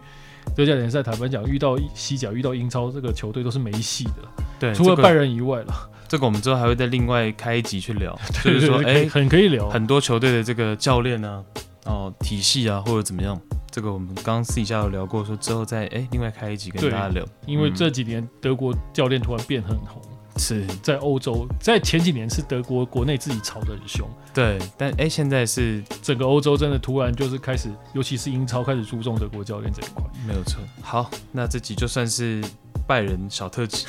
[0.56, 5.90] 德甲联赛坦白讲，遇到西甲、遇到英超这个球队都是没戏的，对，除了拜仁以外了。
[6.08, 9.68] 这个我们之后还会再另外开一集去聊， 就是说，哎，很可以聊。
[9.68, 11.44] 很多球队的这个教练呢，
[11.86, 13.40] 哦，体系啊，或者怎么样。
[13.70, 17.22] 这个我们刚刚私底下有聊过，说之后再哎另外开一集跟大家聊。
[17.46, 20.00] 因为这几年德国教练突然变很红，
[20.38, 30.58] 是在欧洲，在前几年是德国国内自己吵得很凶，对，但哎现在是整个欧洲真的突然就是开始，尤其是英超开始注重德国教练这一块，没有错。
[30.80, 32.42] 好，那这集就算是
[32.86, 33.86] 拜仁小特辑。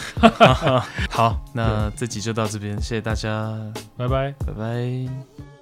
[1.09, 3.57] 好，那这集就到这边，谢谢大家，
[3.95, 5.56] 拜拜，拜拜。